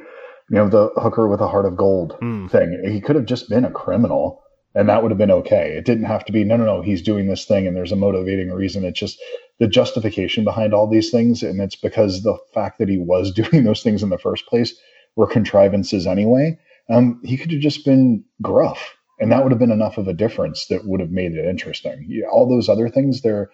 [0.50, 2.46] know, the hooker with a heart of gold Hmm.
[2.46, 2.82] thing.
[2.86, 4.42] He could have just been a criminal,
[4.74, 5.74] and that would have been okay.
[5.76, 6.44] It didn't have to be.
[6.44, 6.82] No, no, no.
[6.82, 8.84] He's doing this thing, and there's a motivating reason.
[8.84, 9.18] It's just
[9.58, 13.64] the justification behind all these things, and it's because the fact that he was doing
[13.64, 14.74] those things in the first place
[15.16, 16.58] were contrivances anyway.
[16.90, 20.14] Um, he could have just been gruff, and that would have been enough of a
[20.14, 22.06] difference that would have made it interesting.
[22.08, 23.50] Yeah, all those other things, they're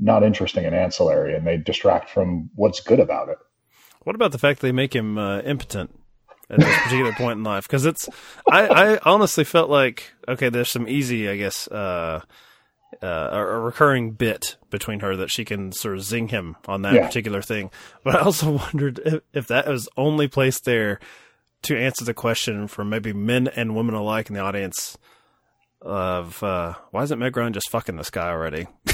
[0.00, 3.38] not interesting and ancillary, and they distract from what's good about it.
[4.04, 5.94] What about the fact they make him uh, impotent
[6.48, 7.64] at this particular point in life?
[7.64, 8.08] Because it's,
[8.50, 12.22] I, I honestly felt like okay, there's some easy, I guess, uh,
[13.02, 16.94] uh, a, recurring bit between her that she can sort of zing him on that
[16.94, 17.06] Yeah.
[17.06, 17.70] particular thing.
[18.02, 20.98] But I also wondered if, if that was only placed there
[21.62, 24.96] to answer the question for maybe men and women alike in the audience
[25.82, 28.66] of uh, why isn't Meg Ryan just fucking this guy already?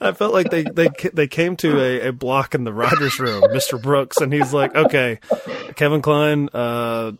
[0.00, 3.42] I felt like they they they came to a, a block in the Rogers room,
[3.44, 3.80] Mr.
[3.80, 5.20] Brooks, and he's like, "Okay,
[5.76, 7.12] Kevin Kline, uh,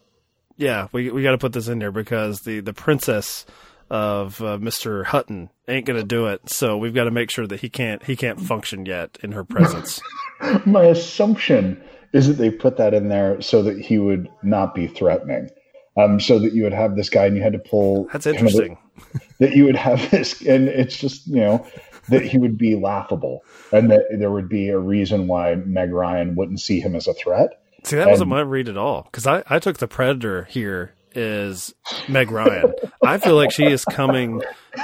[0.57, 3.47] yeah, we we got to put this in there because the the princess
[3.91, 5.05] of uh, Mr.
[5.05, 8.17] Hutton ain't gonna do it, so we've got to make sure that he can't he
[8.17, 10.01] can't function yet in her presence."
[10.67, 11.83] My assumption
[12.13, 15.51] is that they put that in there so that he would not be threatening.
[15.95, 18.09] Um, so that you would have this guy and you had to pull.
[18.13, 18.79] That's kind of interesting.
[19.41, 21.67] that you would have this, and it's just, you know,
[22.09, 26.35] that he would be laughable and that there would be a reason why Meg Ryan
[26.35, 27.61] wouldn't see him as a threat.
[27.85, 31.75] See, that wasn't my read at all because I, I took the Predator here is
[32.09, 32.73] Meg Ryan.
[33.05, 34.41] I feel like she is coming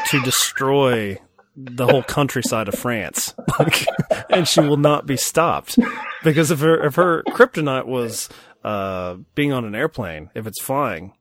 [0.08, 1.18] to destroy
[1.56, 3.86] the whole countryside of France, like,
[4.30, 5.78] and she will not be stopped
[6.22, 8.28] because if her if her kryptonite was
[8.64, 11.14] uh, being on an airplane, if it's flying,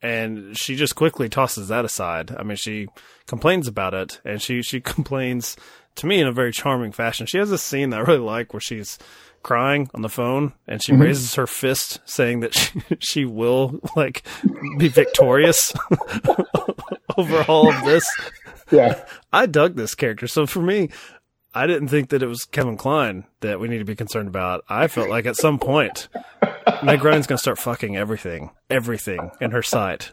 [0.00, 2.34] and she just quickly tosses that aside.
[2.36, 2.88] I mean, she
[3.26, 5.56] complains about it, and she she complains
[5.96, 7.26] to me in a very charming fashion.
[7.26, 8.98] She has a scene that I really like where she's
[9.42, 11.00] crying on the phone and she Mhm.
[11.00, 14.22] raises her fist saying that she, she will like
[14.78, 15.74] be victorious
[17.18, 18.04] over all of this.
[18.70, 19.04] Yeah.
[19.32, 20.26] I dug this character.
[20.28, 20.90] So for me,
[21.54, 24.64] I didn't think that it was Kevin Kline that we need to be concerned about.
[24.68, 26.08] I felt like at some point,
[26.82, 30.12] Meg Ryan's going to start fucking everything, everything in her sight.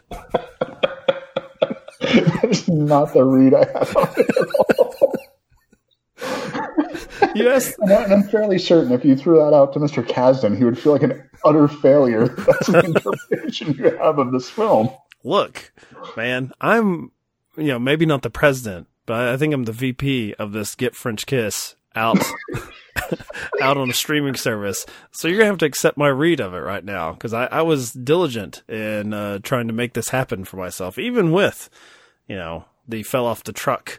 [2.00, 4.48] That's not the read I have on it at
[4.78, 5.14] all.
[7.34, 7.74] Yes.
[7.78, 10.06] And I'm fairly certain if you threw that out to Mr.
[10.06, 12.28] Kasdan, he would feel like an utter failure.
[12.28, 14.90] That's the interpretation you have of this film.
[15.24, 15.72] Look,
[16.16, 17.12] man, I'm,
[17.56, 20.94] you know, maybe not the president, but I think I'm the VP of this Get
[20.94, 22.22] French Kiss out,
[23.60, 24.86] out on a streaming service.
[25.10, 27.62] So you're gonna have to accept my read of it right now because I, I
[27.62, 31.68] was diligent in uh, trying to make this happen for myself, even with,
[32.28, 33.98] you know, the fell off the truck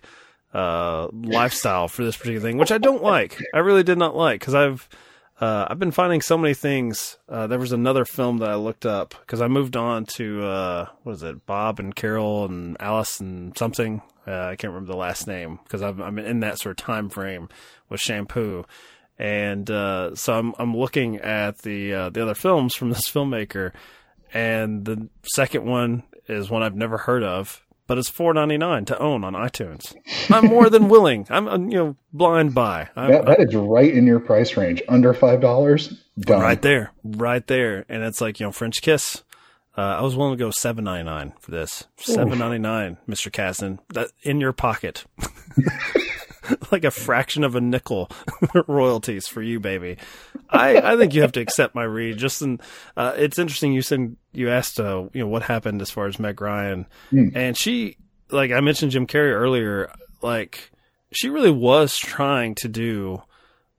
[0.53, 3.37] uh, lifestyle for this particular thing, which I don't like.
[3.53, 4.87] I really did not like because I've
[5.41, 7.17] uh, I've been finding so many things.
[7.27, 10.85] Uh, there was another film that I looked up because I moved on to uh,
[11.03, 14.01] what is it, Bob and Carol and Alice and something.
[14.27, 17.09] Uh, I can't remember the last name because I'm, I'm in that sort of time
[17.09, 17.49] frame
[17.89, 18.65] with shampoo,
[19.17, 23.71] and uh, so I'm I'm looking at the uh, the other films from this filmmaker,
[24.33, 28.85] and the second one is one I've never heard of, but it's four ninety nine
[28.85, 29.95] to own on iTunes.
[30.29, 31.25] I'm more than willing.
[31.29, 32.89] I'm you know blind buy.
[32.95, 34.81] I'm, That, that is right in your price range.
[34.87, 35.97] Under $5?
[36.27, 39.23] Right there, right there, and it's like you know French kiss.
[39.77, 41.85] Uh, I was willing to go seven ninety nine for this.
[41.97, 43.79] Seven ninety nine, Mister Kasdan.
[43.93, 45.05] That in your pocket,
[46.71, 48.09] like a fraction of a nickel
[48.67, 49.97] royalties for you, baby.
[50.49, 52.17] I I think you have to accept my read.
[52.17, 52.59] Just in,
[52.97, 53.71] uh, it's interesting.
[53.73, 57.29] You said you asked, uh, you know, what happened as far as Meg Ryan, Hmm.
[57.33, 57.97] and she,
[58.29, 60.71] like I mentioned Jim Carrey earlier, like
[61.13, 63.21] she really was trying to do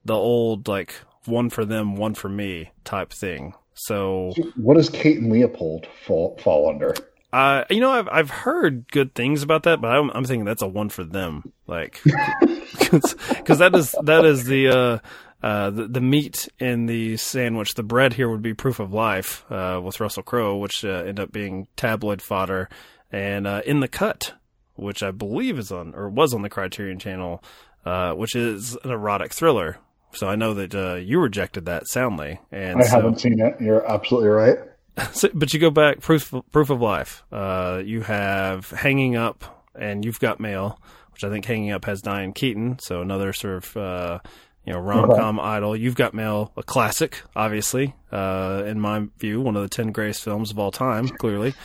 [0.05, 0.93] the old like
[1.25, 3.53] one for them, one for me type thing.
[3.75, 6.93] So, What does Kate and Leopold fall, fall under?
[7.31, 10.61] uh, you know, I've I've heard good things about that, but I'm, I'm thinking that's
[10.61, 11.99] a one for them, like,
[12.79, 14.97] because that is that is the uh,
[15.41, 17.73] uh, the, the meat in the sandwich.
[17.73, 21.19] The bread here would be proof of life uh, with Russell Crowe, which uh, ended
[21.19, 22.69] up being tabloid fodder,
[23.11, 24.33] and uh, in the cut,
[24.75, 27.43] which I believe is on or was on the Criterion Channel,
[27.85, 29.77] uh, which is an erotic thriller.
[30.13, 33.55] So I know that uh, you rejected that soundly, and I so, haven't seen it.
[33.59, 34.57] You're absolutely right.
[35.11, 37.23] so, but you go back proof proof of life.
[37.31, 40.79] Uh, you have hanging up, and you've got mail,
[41.11, 44.19] which I think hanging up has Diane Keaton, so another sort of uh,
[44.65, 45.75] you know rom com idol.
[45.75, 50.23] You've got mail, a classic, obviously, uh, in my view, one of the ten greatest
[50.23, 51.55] films of all time, clearly.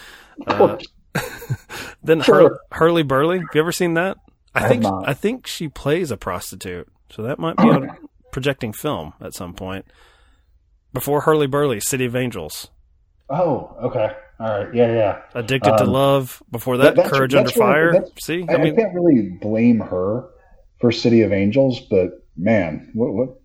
[0.46, 0.78] Uh,
[2.02, 2.58] then Sure.
[2.72, 4.16] Hur- Hurlyburly, have you ever seen that?
[4.54, 4.84] I, I think.
[4.86, 7.98] I think she plays a prostitute, so that might be a
[8.32, 9.84] projecting film at some point.
[10.92, 12.68] Before Hurlyburly, City of Angels.
[13.30, 14.10] Oh, okay.
[14.40, 14.74] All right.
[14.74, 15.22] Yeah, yeah.
[15.34, 16.42] Addicted to Um, Love.
[16.50, 18.04] Before that, that's- Courage Under Fire.
[18.20, 20.28] See, I, I mean, I can't really blame her
[20.80, 23.12] for City of Angels, but man, what?
[23.12, 23.40] what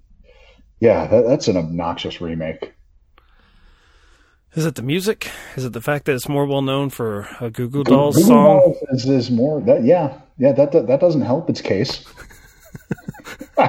[0.80, 2.74] yeah, that, that's an obnoxious remake.
[4.54, 5.30] is it the music?
[5.56, 8.16] Is it the fact that it's more well known for a Google Goo Goo Dolls
[8.18, 8.46] Goo song?
[8.60, 12.06] Dolls is, is more that yeah yeah that, that that doesn't help its case.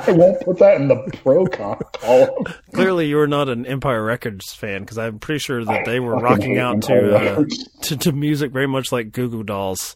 [0.06, 2.44] I won't put that in the pro co- column.
[2.72, 6.00] Clearly, you were not an Empire Records fan because I'm pretty sure that I they
[6.00, 7.44] were rocking out to, uh,
[7.82, 9.94] to to music very much like Goo Goo Dolls.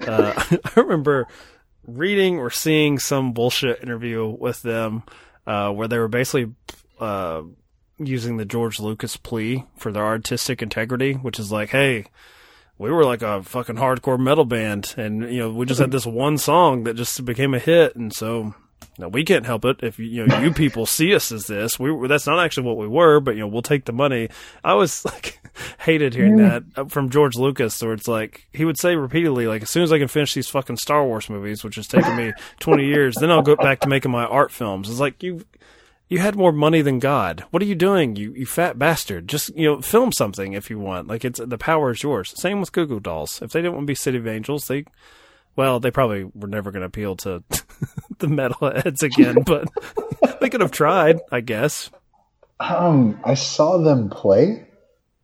[0.00, 0.32] Uh,
[0.76, 1.26] I remember
[1.86, 5.02] reading or seeing some bullshit interview with them
[5.46, 6.54] uh, where they were basically
[6.98, 7.42] uh,
[7.98, 12.06] using the George Lucas plea for their artistic integrity, which is like, hey.
[12.78, 16.06] We were like a fucking hardcore metal band, and you know we just had this
[16.06, 18.54] one song that just became a hit, and so
[18.98, 21.78] now we can't help it if you know you people see us as this.
[21.78, 24.28] We that's not actually what we were, but you know we'll take the money.
[24.62, 25.40] I was like
[25.80, 29.62] hated hearing that uh, from George Lucas, where it's like he would say repeatedly, like
[29.62, 32.32] as soon as I can finish these fucking Star Wars movies, which has taken me
[32.58, 34.90] twenty years, then I'll go back to making my art films.
[34.90, 35.44] It's like you.
[36.08, 37.44] You had more money than God.
[37.52, 39.28] What are you doing, you, you fat bastard?
[39.28, 41.06] Just you know, film something if you want.
[41.06, 42.32] Like it's the power is yours.
[42.34, 43.40] Same with Google Goo Dolls.
[43.40, 44.86] If they didn't want to be City of Angels, they
[45.56, 47.42] well, they probably were never going to appeal to
[48.20, 49.68] the metalheads again, but
[50.40, 51.90] they could have tried, I guess.
[52.60, 54.66] Um, I saw them play.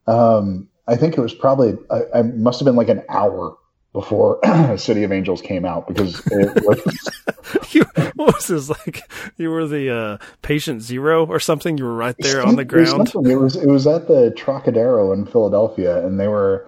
[0.07, 3.57] Um, I think it was probably I, I must have been like an hour
[3.93, 4.39] before
[4.77, 7.83] City of Angels came out because it was you,
[8.15, 9.09] what was this like?
[9.37, 11.77] You were the uh, patient zero or something.
[11.77, 13.11] You were right there on the ground.
[13.25, 16.67] It was it was at the Trocadero in Philadelphia, and they were,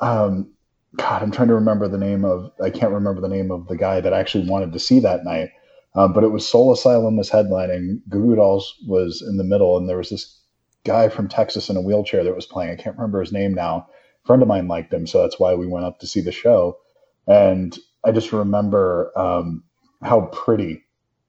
[0.00, 0.50] um,
[0.96, 2.52] God, I'm trying to remember the name of.
[2.62, 5.24] I can't remember the name of the guy that I actually wanted to see that
[5.24, 5.50] night.
[5.94, 8.00] Um, but it was Soul Asylum was headlining.
[8.08, 10.40] Goo Goo Dolls was in the middle, and there was this
[10.84, 12.72] guy from Texas in a wheelchair that was playing.
[12.72, 13.86] I can't remember his name now.
[14.24, 16.32] A friend of mine liked him, so that's why we went up to see the
[16.32, 16.78] show.
[17.26, 19.64] And I just remember um,
[20.02, 20.82] how pretty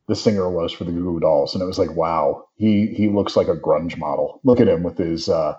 [0.08, 3.10] the singer was for the Goo Goo Dolls, and it was like, wow, he he
[3.10, 4.39] looks like a grunge model.
[4.43, 5.56] Look at him with his uh,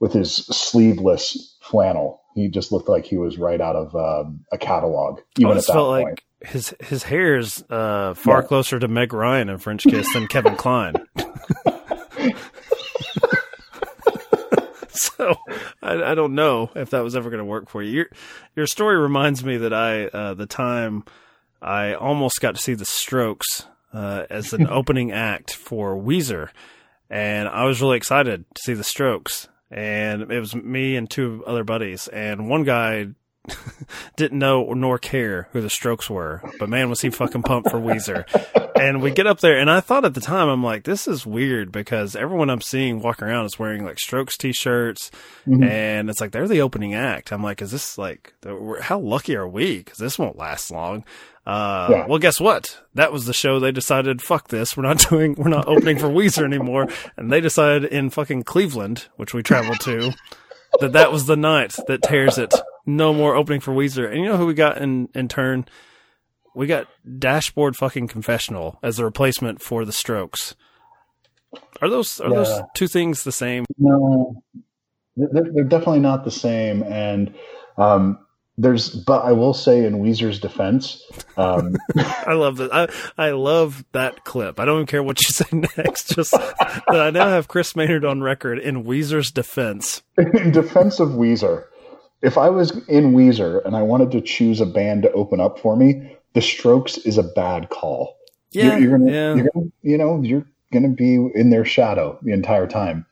[0.00, 2.20] with his sleeveless flannel.
[2.34, 5.50] He just looked like he was right out of um, a catalog, I even at
[5.50, 6.08] always that felt point.
[6.08, 8.46] like his his hair is uh, far Yeah.
[8.48, 10.94] closer to Meg Ryan in French Kiss than Kevin Kline.
[14.88, 15.34] so
[15.82, 17.90] I, I don't know if that was ever going to work for you.
[17.92, 18.06] Your
[18.56, 21.04] your story reminds me that I uh, the time
[21.62, 26.50] I almost got to see the Strokes uh, as an opening act for Weezer,
[27.10, 29.48] and I was really excited to see the Strokes.
[29.70, 33.08] And it was me and two other buddies, and one guy
[34.16, 37.78] didn't know nor care who the Strokes were, but man, was he fucking pumped for
[37.78, 38.24] Weezer.
[38.74, 41.26] And we get up there, and I thought at the time, I'm like, this is
[41.26, 45.10] weird because everyone I'm seeing walking around is wearing like Strokes t-shirts,
[45.46, 45.62] mm-hmm.
[45.62, 47.32] and it's like they're the opening act.
[47.32, 48.34] I'm like, is this like,
[48.80, 49.78] how lucky are we?
[49.78, 51.04] Because this won't last long.
[51.46, 52.06] Uh, Yeah.
[52.06, 52.78] well, guess what?
[52.94, 56.08] That was the show they decided, fuck this, we're not doing, we're not opening for
[56.08, 60.12] Weezer anymore, and they decided in fucking Cleveland, which we traveled to,
[60.80, 62.54] that that was the night that tears it.
[62.86, 64.10] No more opening for Weezer.
[64.10, 65.66] And you know who we got in, in turn?
[66.54, 66.86] We got
[67.18, 70.54] Dashboard fucking Confessional as a replacement for the Strokes.
[71.80, 73.64] Are those are those two things the same?
[73.78, 74.42] No,
[75.16, 76.82] they're, they're definitely not the same.
[76.82, 77.34] And
[77.78, 78.18] um,
[78.56, 81.02] there's, but I will say, in Weezer's defense,
[81.36, 82.72] um, I love that.
[82.72, 82.88] I
[83.26, 84.60] I love that clip.
[84.60, 86.14] I don't even care what you say next.
[86.14, 90.02] Just that I now have Chris Maynard on record in Weezer's defense.
[90.16, 91.64] in defense of Weezer,
[92.22, 95.58] if I was in Weezer and I wanted to choose a band to open up
[95.58, 98.16] for me, The Strokes is a bad call.
[98.52, 99.34] Yeah, you're, you're gonna, yeah.
[99.34, 103.04] you're gonna, you know, you're gonna be in their shadow the entire time.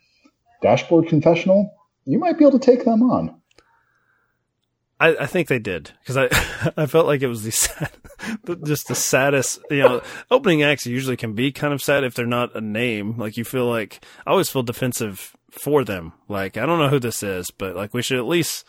[0.63, 1.75] Dashboard Confessional,
[2.05, 3.42] you might be able to take them on.
[5.03, 6.29] I, I think they did because I
[6.77, 7.91] I felt like it was the sad,
[8.65, 9.59] just the saddest.
[9.71, 13.19] You know, opening acts usually can be kind of sad if they're not a name.
[13.19, 16.13] Like you feel like I always feel defensive for them.
[16.29, 18.65] Like I don't know who this is, but like we should at least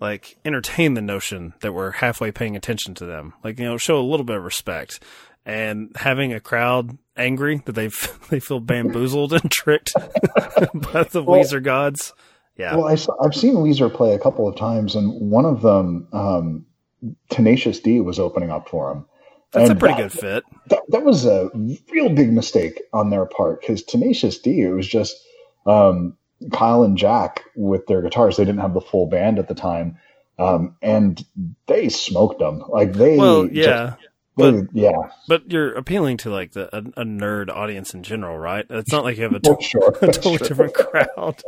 [0.00, 3.34] like entertain the notion that we're halfway paying attention to them.
[3.44, 5.02] Like you know, show a little bit of respect.
[5.44, 7.88] And having a crowd angry that they
[8.30, 12.14] they feel bamboozled and tricked by the Well- Weezer gods.
[12.58, 12.74] Yeah.
[12.76, 16.08] Well, I saw, I've seen Weezer play a couple of times, and one of them,
[16.12, 16.66] um,
[17.30, 19.06] Tenacious D, was opening up for him.
[19.52, 20.44] That's a pretty that- good fit.
[20.66, 21.50] that, that was a
[21.90, 25.16] real big mistake on their part because Tenacious D, it was just
[25.66, 26.16] um,
[26.52, 28.36] Kyle and Jack with their guitars.
[28.36, 29.96] They didn't have the full band at the time,
[30.38, 31.24] um, and
[31.66, 32.62] they smoked them.
[32.68, 33.94] Like they, Well, yeah.
[34.00, 34.06] they-
[34.38, 34.92] but- yeah,
[35.28, 38.64] But you're appealing to like the a, a nerd audience in general, right?
[38.70, 40.46] It's not like you have a, Well, sure, a totally true.
[40.48, 41.42] different crowd.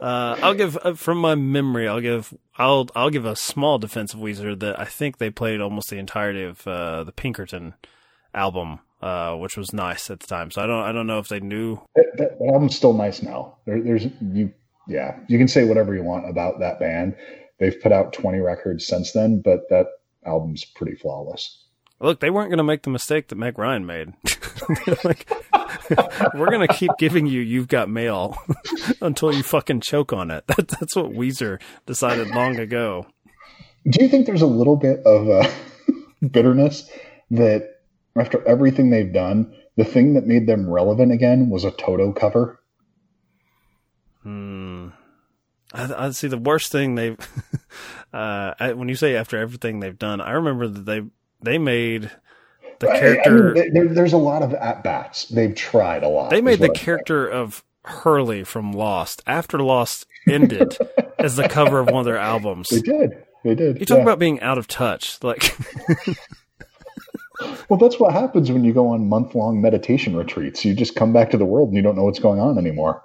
[0.00, 1.86] Uh, I'll give uh, from my memory.
[1.88, 5.60] I'll give I'll I'll give a small defense of Weezer that I think they played
[5.60, 7.74] almost the entirety of uh, the Pinkerton
[8.34, 10.50] album, uh, which was nice at the time.
[10.50, 11.80] So I don't I don't know if they knew.
[11.94, 13.56] that, that album's still nice now.
[13.66, 14.52] There, there's you,
[14.86, 17.16] yeah, you can say whatever you want about that band.
[17.58, 19.86] They've put out 20 records since then, but that
[20.24, 21.64] album's pretty flawless.
[22.00, 24.14] Look, they weren't going to make the mistake that Meg Ryan made.
[25.04, 25.30] Like,
[26.34, 28.36] we're going to keep giving you "You've Got Mail"
[29.00, 30.46] until you fucking choke on it.
[30.46, 33.06] That, that's what Weezer decided long ago.
[33.88, 35.48] Do you think there's a little bit of uh,
[36.30, 36.90] bitterness
[37.30, 37.80] that
[38.18, 42.60] after everything they've done, the thing that made them relevant again was a Toto cover?
[44.22, 44.88] Hmm.
[45.72, 46.28] I, I see.
[46.28, 47.18] The worst thing they've,
[48.12, 51.02] uh, I, when you say after everything they've done, I remember that they
[51.42, 52.10] they made
[52.80, 53.52] the I- I character.
[53.54, 55.26] mean, there, there's a lot of at bats.
[55.26, 56.30] They've tried a lot.
[56.30, 60.76] they made the character of Hurley from Lost after Lost ended
[61.18, 62.68] as the cover of one of their albums.
[62.68, 63.24] They did.
[63.44, 63.80] They did.
[63.80, 64.02] You talk yeah.
[64.02, 65.56] about being out of touch, like.
[67.68, 70.64] Well, that's what happens when you go on month long meditation retreats.
[70.64, 73.04] You just come back to the world and you don't know what's going on anymore.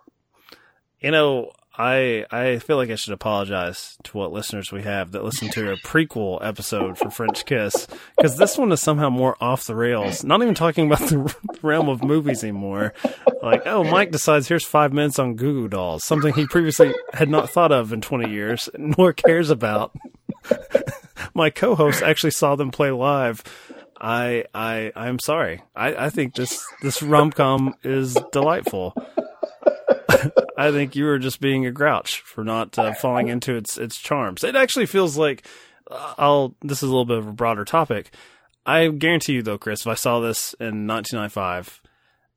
[1.01, 5.23] You know, I I feel like I should apologize to what listeners we have that
[5.23, 9.65] listen to a prequel episode for French Kiss because this one is somehow more off
[9.65, 10.23] the rails.
[10.23, 12.93] Not even talking about the realm of movies anymore.
[13.41, 17.29] Like, oh, Mike decides here's five minutes on Goo Goo Dolls, something he previously had
[17.29, 19.95] not thought of in 20 years, nor cares about.
[21.33, 23.43] My co-host actually saw them play live.
[23.99, 25.61] I I I'm sorry.
[25.75, 28.93] I I think this this rom com is delightful.
[30.57, 33.97] I think you were just being a grouch for not uh, falling into its its
[33.97, 34.43] charms.
[34.43, 35.45] It actually feels like
[35.89, 36.55] uh, I'll.
[36.61, 38.13] This is a little bit of a broader topic.
[38.65, 41.81] I guarantee you, though, Chris, if I saw this in 1995,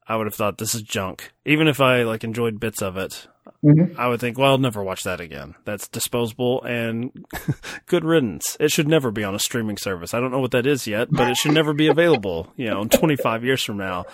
[0.09, 1.33] I would have thought this is junk.
[1.45, 3.29] Even if I like enjoyed bits of it,
[3.65, 3.97] Mhm.
[3.97, 5.55] I would think, well, I'll never watch that again.
[5.65, 7.13] That's disposable and
[7.87, 8.57] good riddance.
[8.59, 10.15] It should never be on a streaming service.
[10.15, 12.53] I don't know what that is yet, but it should never be available.
[12.57, 14.07] You know, 25 years from now.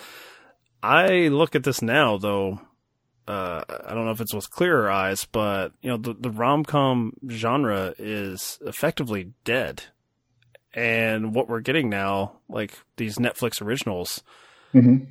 [0.83, 2.61] I look at this now, though.
[3.27, 6.63] Uh, I don't know if it's with clearer eyes, but you know, the, the rom
[6.65, 9.83] com genre is effectively dead.
[10.73, 14.23] And what we're getting now, like these Netflix originals,
[14.73, 15.07] Mhm.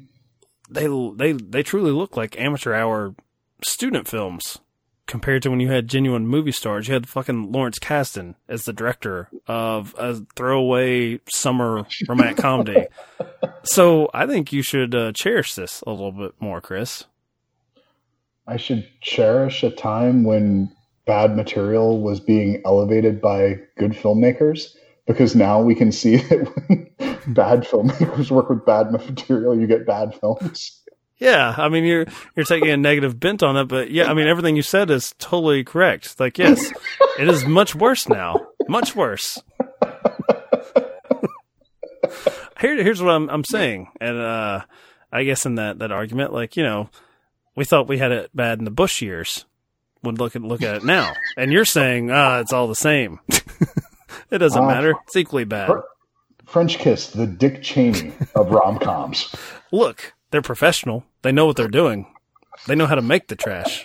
[0.69, 3.15] they they they truly look like amateur hour
[3.65, 4.59] student films
[5.07, 6.89] compared to when you had genuine movie stars.
[6.89, 12.87] You had fucking Lawrence Kasdan as the director of a throwaway summer romantic comedy.
[13.65, 17.05] So I think you should uh, cherish this a little bit more, Chris.
[18.47, 20.75] I should cherish a time when
[21.07, 24.75] bad material was being elevated by good filmmakers
[25.07, 26.89] because now we can see that when
[27.35, 30.81] bad filmmakers work with bad material, you get bad films.
[31.19, 34.27] Yeah, I mean you're you're taking a negative bent on it, but yeah, I mean
[34.27, 36.19] everything you said is totally correct.
[36.19, 36.73] Like yes,
[37.19, 39.41] it is much worse now, much worse.
[42.61, 44.63] Here, here's what I'm I'm saying, and uh,
[45.13, 46.91] I guess in that that argument, like you know,
[47.55, 49.45] we thought we had it bad in the Bush years.
[50.03, 53.21] Would look at look at it now, and you're saying ah, it's all the same.
[54.31, 54.95] it doesn't Uh, matter.
[55.07, 55.69] It's equally bad.
[55.69, 55.79] Fr-
[56.47, 59.35] French Kiss, the Dick Cheney of rom coms.
[59.73, 61.05] Look, they're professional.
[61.23, 62.07] They know what they're doing.
[62.67, 63.85] They know how to make the trash.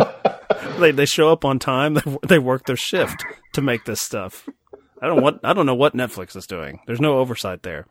[0.78, 1.94] they they show up on time.
[1.94, 3.22] They, they work their shift
[3.52, 4.48] to make this stuff.
[5.02, 6.80] I don't what I don't know what Netflix is doing.
[6.86, 7.86] There's no oversight there.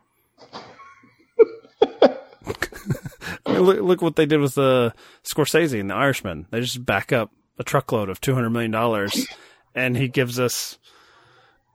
[3.46, 4.94] I mean, look, look what they did with the
[5.24, 6.46] Scorsese and the Irishman.
[6.50, 9.26] They just back up a truckload of two hundred million dollars,
[9.74, 10.78] and he gives us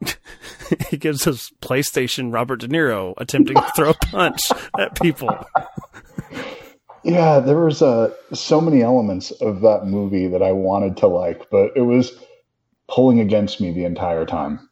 [0.90, 5.30] he gives us PlayStation Robert De Niro attempting to throw a punch at people.
[7.04, 11.50] Yeah, there was uh, so many elements of that movie that I wanted to like,
[11.50, 12.12] but it was
[12.90, 14.70] pulling against me the entire time.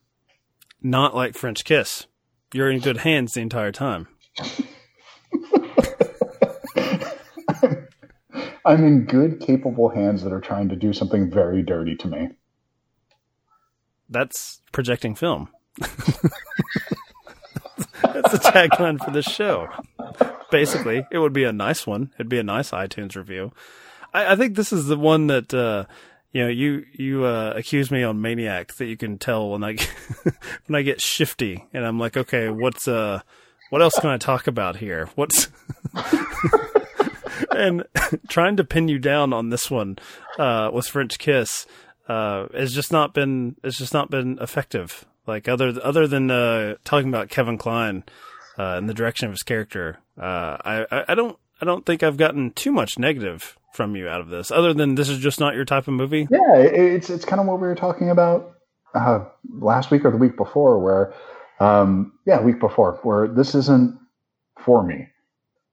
[0.82, 2.08] Not like French Kiss.
[2.54, 4.08] You're in good hands the entire time.
[8.66, 12.30] I'm in good, capable hands that are trying to do something very dirty to me.
[14.10, 15.50] That's projecting film.
[18.02, 19.68] That's the tagline for this show.
[20.52, 22.12] Basically, it would be a nice one.
[22.16, 23.52] It'd be a nice iTunes review.
[24.14, 25.86] I, I think this is the one that uh,
[26.32, 29.78] you know you you uh, accuse me on Maniac that you can tell when I
[30.66, 33.22] when I get shifty and I'm like, okay, what's uh
[33.70, 35.10] what else can I talk about here?
[35.16, 35.50] What's
[37.52, 37.84] and
[38.28, 39.98] trying to pin you down on this one
[40.38, 41.66] uh, with French Kiss
[42.08, 45.06] uh, has just not been it's just not been effective.
[45.28, 48.04] Like other other than uh, talking about Kevin Kline
[48.58, 52.04] uh, and the direction of his character, uh, I, I I don't I don't think
[52.04, 54.52] I've gotten too much negative from you out of this.
[54.52, 56.28] Other than this is just not your type of movie.
[56.30, 58.52] Yeah, it's it's kind of what we were talking about
[58.94, 59.26] uh,
[59.60, 61.14] last week or the week before, where
[61.60, 63.98] um, yeah, week before, where this isn't
[64.60, 65.08] for me.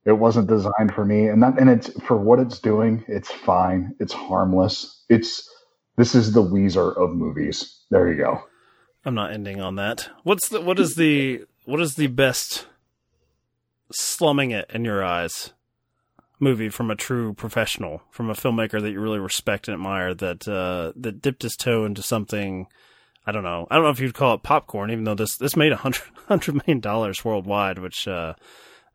[0.05, 3.05] It wasn't designed for me, and that and it's for what it's doing.
[3.07, 3.95] It's fine.
[4.01, 5.05] It's harmless.
[5.09, 5.49] It's
[5.97, 7.81] this is the Weezer of movies.
[7.91, 8.43] There you go.
[9.05, 10.09] I'm not ending on that.
[10.25, 12.67] What's the what is the what is the best
[13.93, 15.53] slumming it in your eyes
[16.41, 20.49] movie from a true professional, from a filmmaker that you really respect and admire that
[20.49, 22.67] uh, that dipped his toe into something
[23.25, 23.69] I don't know.
[23.71, 26.03] I don't know if you'd call it popcorn, even though this this made a hundred
[26.29, 28.35] hundred million dollars worldwide, which uh,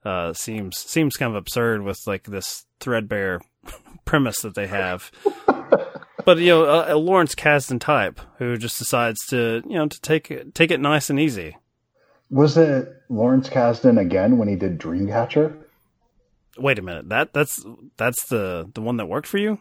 [0.05, 3.41] uh, seems seems kind of absurd with like this threadbare
[4.05, 5.11] premise that they have.
[6.25, 10.01] But you know, a, a Lawrence Kasdan type who just decides to you know to
[10.01, 11.57] take it take it nice and easy.
[12.29, 15.57] Was it Lawrence Kasdan again when he did Dreamcatcher?
[16.57, 17.63] Wait a minute that that's
[17.97, 19.59] that's the the one that worked for you.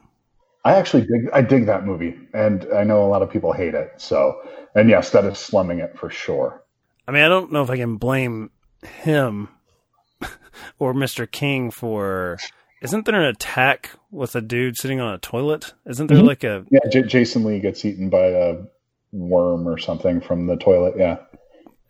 [0.67, 1.31] I actually dig.
[1.33, 3.93] I dig that movie, and I know a lot of people hate it.
[3.99, 4.41] So,
[4.75, 6.65] and yes, that is slumming it for sure.
[7.07, 8.51] I mean, I don't know if I can blame
[8.83, 9.49] him
[10.79, 11.31] or Mr.
[11.31, 12.39] King for
[12.83, 15.73] isn't there an attack with a dude sitting on a toilet?
[15.87, 16.27] Isn't there Mhm.
[16.27, 18.57] like a Yeah, J- Jason Lee gets eaten by a
[19.13, 20.95] worm or something from the toilet.
[20.99, 21.19] Yeah.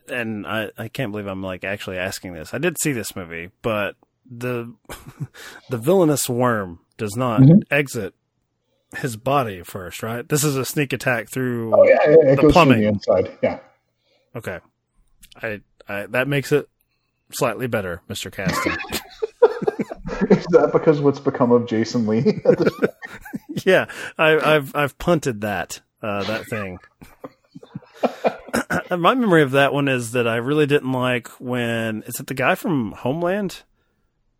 [0.08, 2.54] and I, I can't believe I'm like actually asking this.
[2.54, 3.96] I did see this movie, but
[4.30, 4.72] the
[5.70, 7.62] the villainous worm does not Mhm.
[7.72, 8.14] exit
[8.98, 10.26] his body first, right?
[10.28, 11.74] This is a sneak attack through.
[11.74, 12.80] Oh yeah, it, it The plumbing.
[12.82, 13.36] the inside.
[13.42, 13.58] Yeah.
[14.36, 14.60] Okay,
[15.42, 16.68] I, I that makes it
[17.32, 18.76] slightly better, Mister Kasdan.
[20.30, 22.40] Is that because what's become of Jason Lee?
[23.64, 26.78] yeah, I, I've I've punted that uh, that thing.
[28.90, 32.34] My memory of that one is that I really didn't like when is it the
[32.34, 33.62] guy from Homeland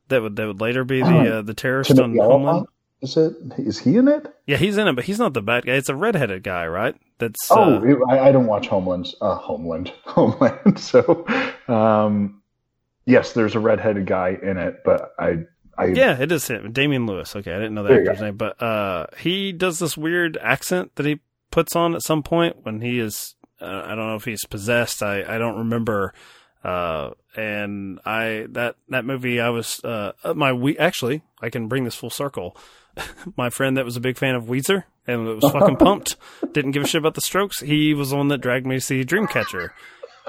[0.09, 2.49] that would that would later be the uh, the terrorist on Timothy Homeland.
[2.49, 2.71] Olyphant?
[3.03, 3.35] Is it?
[3.59, 4.27] Is he in it?
[4.47, 5.73] Yeah, he's in it, but he's not the bad guy.
[5.73, 6.95] It's a redheaded guy, right?
[7.19, 9.13] That's Oh, uh, I, I don't watch Homeland.
[9.21, 9.93] Uh, Homeland.
[10.05, 10.79] Homeland.
[10.79, 11.27] So,
[11.69, 12.41] um,
[13.07, 15.45] yes, there's a redheaded guy in it, but I,
[15.79, 17.35] I yeah, it is him, Damian Lewis.
[17.35, 21.07] Okay, I didn't know that actor's name, but uh, he does this weird accent that
[21.07, 23.35] he puts on at some point when he is.
[23.61, 25.03] Uh, I don't know if he's possessed.
[25.03, 26.13] I I don't remember.
[26.63, 31.85] Uh, and I that that movie I was uh my we actually I can bring
[31.85, 32.57] this full circle.
[33.37, 36.17] my friend that was a big fan of Weezer and was fucking pumped,
[36.53, 37.61] didn't give a shit about the Strokes.
[37.61, 39.71] He was the one that dragged me to see Dreamcatcher.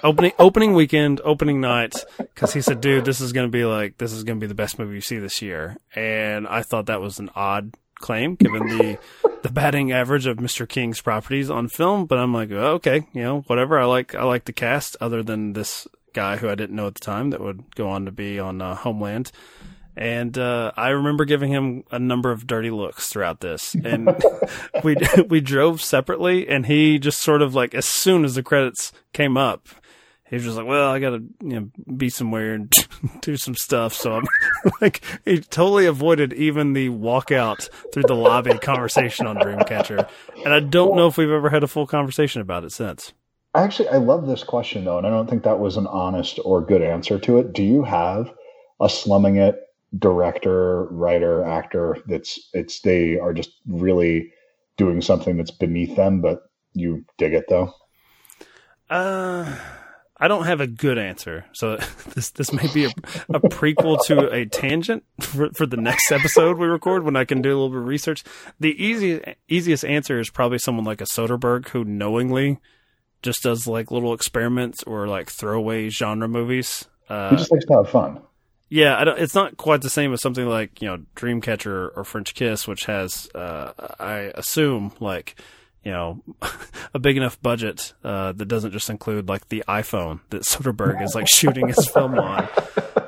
[0.04, 4.14] Opening opening weekend, opening night, because he said, "Dude, this is gonna be like this
[4.14, 7.20] is gonna be the best movie you see this year." And I thought that was
[7.20, 9.00] an odd claim given the
[9.44, 10.68] the batting average of Mr.
[10.68, 12.06] King's properties on film.
[12.06, 13.80] But I'm like, oh, okay, you know, whatever.
[13.80, 16.96] I like I like the cast, other than this guy who I didn't know at
[16.96, 19.32] the time that would go on to be on uh, Homeland.
[19.96, 24.16] And uh, I remember giving him a number of dirty looks throughout this, and
[24.84, 24.96] we
[25.28, 29.38] we drove separately, and he just sort of like as soon as the credits came
[29.38, 29.68] up,
[30.30, 32.88] he was just like, "Well, I gotta you know be somewhere and
[33.22, 34.28] do some stuff." So I'm
[34.82, 40.08] like, he totally avoided even the walkout through the lobby conversation on Dreamcatcher,
[40.44, 43.14] and I don't know if we've ever had a full conversation about it since.
[43.56, 46.62] Actually, I love this question though, and I don't think that was an honest or
[46.62, 47.54] good answer to it.
[47.54, 48.32] Do you have
[48.80, 49.60] a slumming it
[49.98, 54.32] director, writer, actor that's it's they are just really
[54.78, 57.74] doing something that's beneath them, but you dig it though?
[58.90, 59.56] Uh,
[60.20, 61.78] I don't have a good answer, so
[62.16, 62.90] this this may be a,
[63.30, 67.42] a prequel to a tangent for, for the next episode we record when I can
[67.42, 68.24] do a little bit of research.
[68.60, 72.58] The easy easiest answer is probably someone like a Soderbergh who knowingly
[73.22, 76.88] just does like little experiments or like throwaway genre movies.
[77.08, 78.20] He Uh, just likes to have fun.
[78.70, 82.04] yeah, I don't, it's not quite the same as something like you know Dreamcatcher or
[82.04, 85.36] French Kiss, which has uh, I assume like
[85.88, 86.22] you know
[86.94, 91.16] a big enough budget uh, that doesn't just include like the iPhone that Soderbergh is
[91.16, 92.48] like shooting his film on.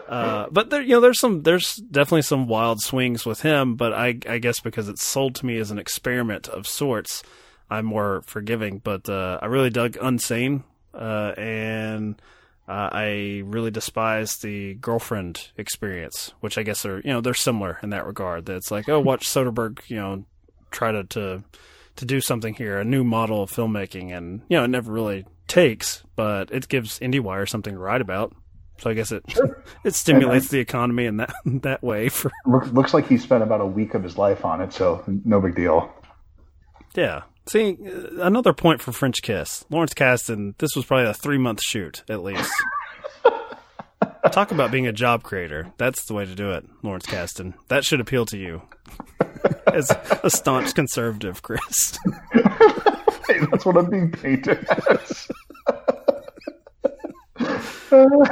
[0.10, 3.76] Uh, but there, you know, there's some, there's definitely some wild swings with him.
[3.76, 7.22] But I, I guess because it's sold to me as an experiment of sorts,
[7.70, 8.80] I'm more forgiving.
[8.80, 10.64] But uh, I really dug Unsane,
[10.96, 12.20] uh, and
[12.68, 17.78] uh, I really despise the girlfriend experience, which I guess are you know they're similar
[17.84, 18.48] in that regard.
[18.48, 20.26] That it's like oh, watch Soderbergh, you know,
[20.72, 21.44] try to to
[22.00, 25.26] to do something here, a new model of filmmaking, and you know it never really
[25.48, 28.34] takes, but it gives IndieWire something to write about.
[28.80, 29.24] So I guess it
[29.84, 32.10] it stimulates the economy in that that way.
[32.10, 35.04] For Look, looks like he spent about a week of his life on it, so
[35.26, 35.94] no big deal.
[36.96, 37.24] yeah.
[37.48, 39.66] See, uh, another point for French Kiss.
[39.72, 42.52] Lawrence Kasdan, this was probably a three month shoot at least.
[44.32, 45.74] Talk about being a job creator.
[45.78, 47.56] That's the way to do it, Lawrence Kasdan.
[47.70, 48.62] That should appeal to you
[49.74, 49.92] as
[50.24, 51.98] a staunch conservative, Chris.
[52.34, 55.28] Hey, that's what I'm being painted as.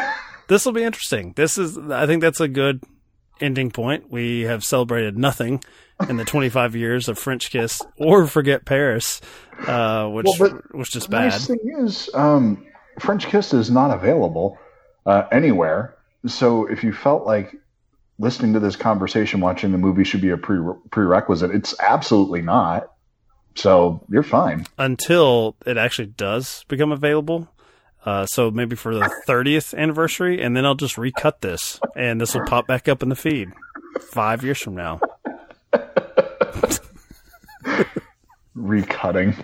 [0.48, 1.34] this will be interesting.
[1.36, 2.84] This is, I think that's a good
[3.40, 4.12] ending point.
[4.12, 5.64] We have celebrated nothing
[6.10, 9.22] in the 25 years of French Kiss or Forget Paris,
[9.68, 11.30] uh, which Well, was just The bad.
[11.32, 12.66] nice thing is, um,
[13.00, 14.58] French Kiss is not available
[15.06, 15.96] uh, anywhere.
[16.26, 17.56] So if you felt like
[18.20, 22.92] listening to this conversation, watching the movie should be a pre- prerequisite, it's absolutely not.
[23.56, 24.66] So you're fine.
[24.78, 27.48] until it actually does become available.
[28.06, 32.34] Uh, so maybe for the 30th anniversary, and then I'll just recut this, and this
[32.36, 33.50] will pop back up in the feed
[34.12, 35.00] five years from now.
[38.56, 39.36] Recutting.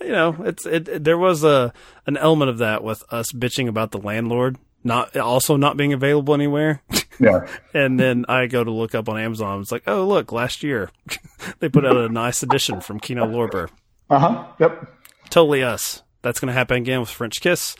[0.00, 1.72] You know, it's it, it- There was a
[2.06, 6.34] an element of that with us bitching about the landlord not also not being available
[6.34, 6.82] anywhere,
[7.20, 7.46] Yeah.
[7.74, 9.60] and then I go to look up on Amazon.
[9.60, 10.90] It's like, oh look, last year
[11.60, 13.68] they put out a nice edition from Kino Lorber.
[14.10, 14.44] Uh huh.
[14.58, 14.86] Yep.
[15.30, 16.02] totally us.
[16.22, 17.74] That's going to happen again with French Kiss.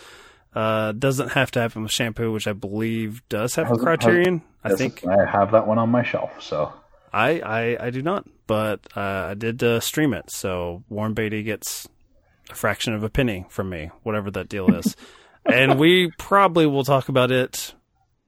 [0.55, 4.43] Uh, doesn't have to happen with Shampoo, which I believe does have a Has- Criterion.
[4.65, 6.31] I think I have that one on my shelf.
[6.43, 6.73] So
[7.13, 10.31] I, I I do not, but uh, I did uh, stream it.
[10.31, 11.89] So Warren Beatty gets
[12.51, 14.95] a fraction of a penny from me, whatever that deal is,
[15.45, 17.75] and we probably will talk about it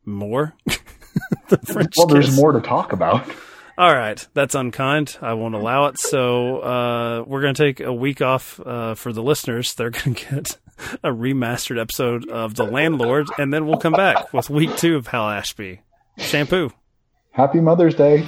[0.04, 0.54] more.
[1.48, 2.36] the French well, there's Kiss.
[2.36, 3.28] more to talk about.
[3.76, 5.18] All right, that's unkind.
[5.20, 5.98] I won't allow it.
[5.98, 9.74] So uh, we're going to take a week off uh, for the listeners.
[9.74, 10.58] They're going to get
[11.02, 15.08] a remastered episode of The Landlord, and then we'll come back with week two of
[15.08, 15.80] Hal Ashby.
[16.18, 16.70] Shampoo.
[17.32, 18.24] Happy Mother's Day.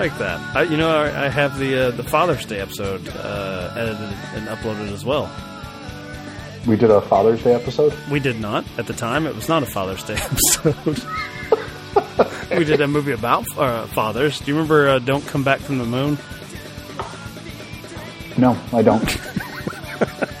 [0.00, 0.56] Like that.
[0.56, 4.48] I, you know, I, I have the uh, the Father's Day episode uh, edited and
[4.48, 5.30] uploaded as well.
[6.66, 7.94] We did a Father's Day episode.
[8.10, 9.26] We did not at the time.
[9.26, 11.04] It was not a Father's Day episode.
[12.58, 14.38] we did a movie about uh, fathers.
[14.40, 16.16] Do you remember uh, "Don't Come Back from the Moon"?
[18.38, 19.04] No, I don't.